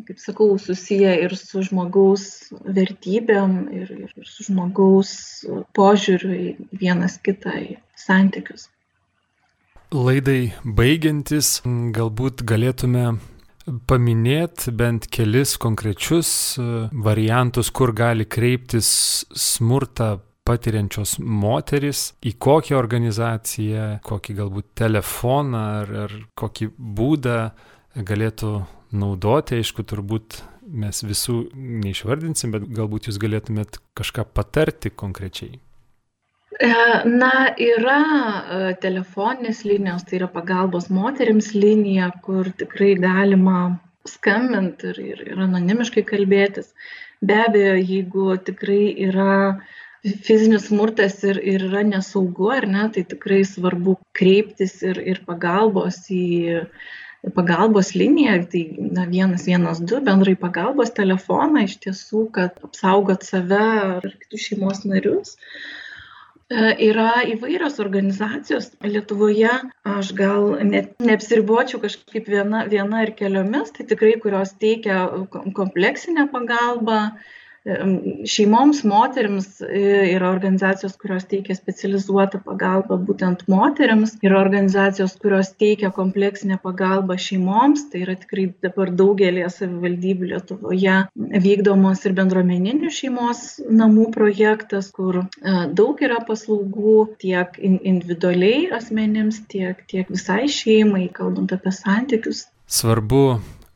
kaip 0.08 0.21
sakau, 0.21 0.52
susiję 0.62 1.15
ir 1.26 1.36
su 1.38 1.63
žmogaus 1.65 2.54
vertybėm, 2.63 3.58
ir, 3.82 3.91
ir 4.06 4.30
su 4.30 4.47
žmogaus 4.49 5.15
požiūriu 5.78 6.38
į 6.38 6.54
vienas 6.84 7.19
kitą 7.23 7.58
į 7.62 7.76
santykius. 7.99 8.69
Laidai 9.93 10.56
baigiantis, 10.65 11.60
galbūt 11.93 12.41
galėtume 12.49 13.12
paminėti 13.88 14.73
bent 14.76 15.08
kelis 15.13 15.56
konkrečius 15.62 16.30
e, 16.58 16.67
variantus, 17.06 17.71
kur 17.71 17.93
gali 17.95 18.26
kreiptis 18.26 18.89
smurtą 19.32 20.17
patiriančios 20.43 21.17
moteris, 21.19 22.10
į 22.28 22.36
kokią 22.43 22.76
organizaciją, 22.76 23.86
kokį 24.04 24.38
galbūt 24.41 24.73
telefoną 24.84 25.62
ar, 25.80 25.93
ar 26.06 26.15
kokį 26.39 26.69
būdą 26.76 27.38
galėtų 28.04 28.56
naudoti. 28.99 29.62
Aišku, 29.62 29.86
turbūt 29.88 30.41
mes 30.67 31.04
visų 31.06 31.38
neišvardinsim, 31.56 32.52
bet 32.56 32.67
galbūt 32.76 33.08
jūs 33.10 33.21
galėtumėt 33.23 33.80
kažką 33.97 34.28
patarti 34.36 34.91
konkrečiai. 34.91 35.62
E, 36.60 36.70
na, 37.10 37.32
yra 37.58 38.02
e, 38.02 38.58
telefoninės 38.84 39.63
linijos, 39.66 40.04
tai 40.06 40.20
yra 40.20 40.28
pagalbos 40.30 40.89
moteriams 40.94 41.54
linija, 41.56 42.12
kur 42.26 42.50
tikrai 42.60 42.94
galima 43.02 43.80
skambinti 44.10 44.92
ir, 44.92 45.00
ir, 45.13 45.24
ir 45.32 45.42
anonimiškai 45.48 46.04
kalbėtis. 46.06 46.74
Be 47.26 47.39
abejo, 47.48 47.74
jeigu 47.80 48.38
tikrai 48.50 48.84
yra 49.08 49.38
fizinis 50.28 50.68
smurtas 50.68 51.22
ir, 51.26 51.39
ir 51.42 51.66
yra 51.72 51.86
nesaugu, 51.88 52.52
ar 52.54 52.68
ne, 52.70 52.86
tai 52.94 53.06
tikrai 53.08 53.42
svarbu 53.48 53.98
kreiptis 54.20 54.82
ir, 54.86 55.00
ir 55.00 55.24
pagalbos 55.26 56.04
į 56.13 56.26
pagalbos 57.34 57.94
liniją, 57.96 58.42
tai 58.52 58.66
na, 58.78 59.08
112 59.08 60.04
bendrai 60.06 60.36
pagalbos 60.38 60.92
telefoną 60.98 61.63
iš 61.66 61.80
tiesų, 61.88 62.28
kad 62.36 62.60
apsaugot 62.68 63.24
save 63.24 63.63
ar 63.63 64.12
kitus 64.12 64.52
šeimos 64.52 64.84
narius. 64.84 65.38
Uh, 65.38 65.83
yra 66.54 67.24
įvairios 67.30 67.80
organizacijos. 67.84 68.72
Lietuvoje 68.86 69.52
aš 69.89 70.12
gal 70.18 70.58
net 70.68 70.94
neapsiribočiau 71.04 71.82
kažkaip 71.84 72.30
viena 72.30 72.66
viena 72.70 73.04
ar 73.04 73.13
keliomis. 73.18 73.74
Tai 73.76 73.86
tikrai 73.89 74.16
kurios 74.24 74.54
teikia 74.62 75.06
kompleksinę 75.58 76.28
pagalbą 76.34 77.00
Šeimoms, 77.63 78.82
moteriams 78.84 79.62
e, 79.63 79.84
yra 80.12 80.28
organizacijos, 80.34 80.97
kurios 80.99 81.23
teikia 81.32 81.56
specializuotą 81.56 82.41
pagalbą 82.43 82.97
būtent 83.08 83.45
moteriams, 83.52 84.17
yra 84.26 84.41
organizacijos, 84.41 85.15
kurios 85.21 85.54
teikia 85.56 85.93
kompleksinę 85.95 86.58
pagalbą 86.63 87.15
šeimoms, 87.15 87.86
tai 87.93 88.04
yra 88.04 88.17
tikrai 88.19 88.49
dabar 88.65 88.91
daugelį 88.99 89.47
savivaldybių 89.47 90.34
Lietuvoje 90.34 90.97
vykdomos 91.47 92.04
ir 92.04 92.17
bendruomeninių 92.19 92.91
šeimos 92.91 93.45
namų 93.71 94.10
projektas, 94.17 94.91
kur 94.91 95.23
e, 95.23 95.58
daug 95.71 96.04
yra 96.04 96.19
paslaugų 96.28 96.99
tiek 97.23 97.56
individualiai 97.63 98.73
asmenims, 98.76 99.39
tiek, 99.47 99.80
tiek 99.88 100.12
visai 100.12 100.49
šeimai, 100.52 101.08
kalbant 101.15 101.56
apie 101.56 101.71
santykius. 101.80 102.49
Svarbu 102.67 103.26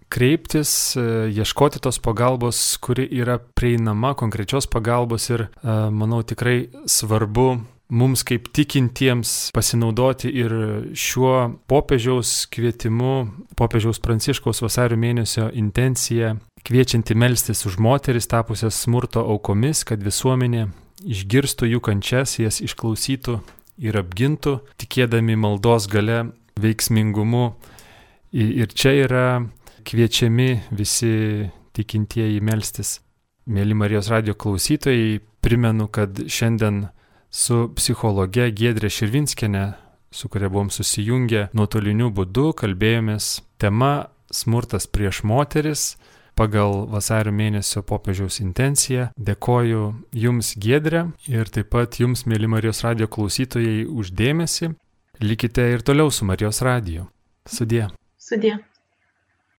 kreiptis, 0.09 0.95
e, 0.97 1.29
ieškoti 1.35 1.81
tos 1.83 1.99
pagalbos, 2.03 2.59
kuri 2.81 3.07
yra 3.11 3.37
prieinama, 3.39 4.13
konkrečios 4.17 4.67
pagalbos 4.71 5.29
ir 5.29 5.47
e, 5.47 5.49
manau 5.91 6.23
tikrai 6.23 6.67
svarbu 6.85 7.49
mums 7.89 8.23
kaip 8.27 8.49
tikintiems 8.51 9.51
pasinaudoti 9.55 10.31
ir 10.31 10.53
šiuo 10.97 11.59
popiežiaus 11.71 12.47
kvietimu, 12.51 13.13
popiežiaus 13.59 14.01
pranciškaus 14.03 14.61
vasario 14.63 14.99
mėnesio 14.99 15.47
intencija, 15.55 16.35
kviečianti 16.67 17.15
melstis 17.15 17.63
už 17.69 17.77
moteris 17.79 18.27
tapusias 18.27 18.81
smurto 18.83 19.23
aukomis, 19.23 19.85
kad 19.87 20.03
visuomenė 20.03 20.67
išgirstų 21.07 21.71
jų 21.71 21.83
kančias, 21.87 22.37
jas 22.41 22.59
išklausytų 22.65 23.39
ir 23.87 23.99
apgintų, 24.01 24.59
tikėdami 24.81 25.37
maldos 25.39 25.87
gale 25.91 26.31
veiksmingumu. 26.59 27.51
Ir 28.35 28.73
čia 28.75 28.91
yra 29.05 29.27
kviečiami 29.87 30.49
visi 30.75 31.47
tikintieji 31.77 32.41
melstis. 32.43 32.97
Mėly 33.47 33.75
Marijos 33.77 34.09
radio 34.11 34.35
klausytojai, 34.35 35.21
primenu, 35.39 35.87
kad 35.87 36.19
šiandien 36.27 36.87
su 37.31 37.67
psichologe 37.77 38.49
Gedrė 38.51 38.91
Širvinskienė, 38.91 39.63
su 40.11 40.27
kuria 40.31 40.49
buvom 40.51 40.71
susijungę 40.73 41.47
nuotoliniu 41.55 42.11
būdu, 42.11 42.51
kalbėjomės 42.59 43.37
tema 43.61 44.09
smurtas 44.33 44.87
prieš 44.91 45.23
moteris 45.23 45.93
pagal 46.37 46.83
vasario 46.91 47.31
mėnesio 47.33 47.81
popiežiaus 47.87 48.41
intenciją. 48.43 49.09
Dėkoju 49.17 49.83
Jums, 50.13 50.53
Gedrė, 50.59 51.07
ir 51.31 51.49
taip 51.49 51.71
pat 51.73 51.97
Jums, 52.01 52.27
mėly 52.29 52.51
Marijos 52.51 52.83
radio 52.85 53.07
klausytojai, 53.07 53.85
uždėmesi. 53.87 54.73
Likite 55.23 55.71
ir 55.73 55.81
toliau 55.81 56.11
su 56.13 56.27
Marijos 56.29 56.61
radiju. 56.61 57.07
Sudie. 57.49 57.87
Sudie. 58.21 58.57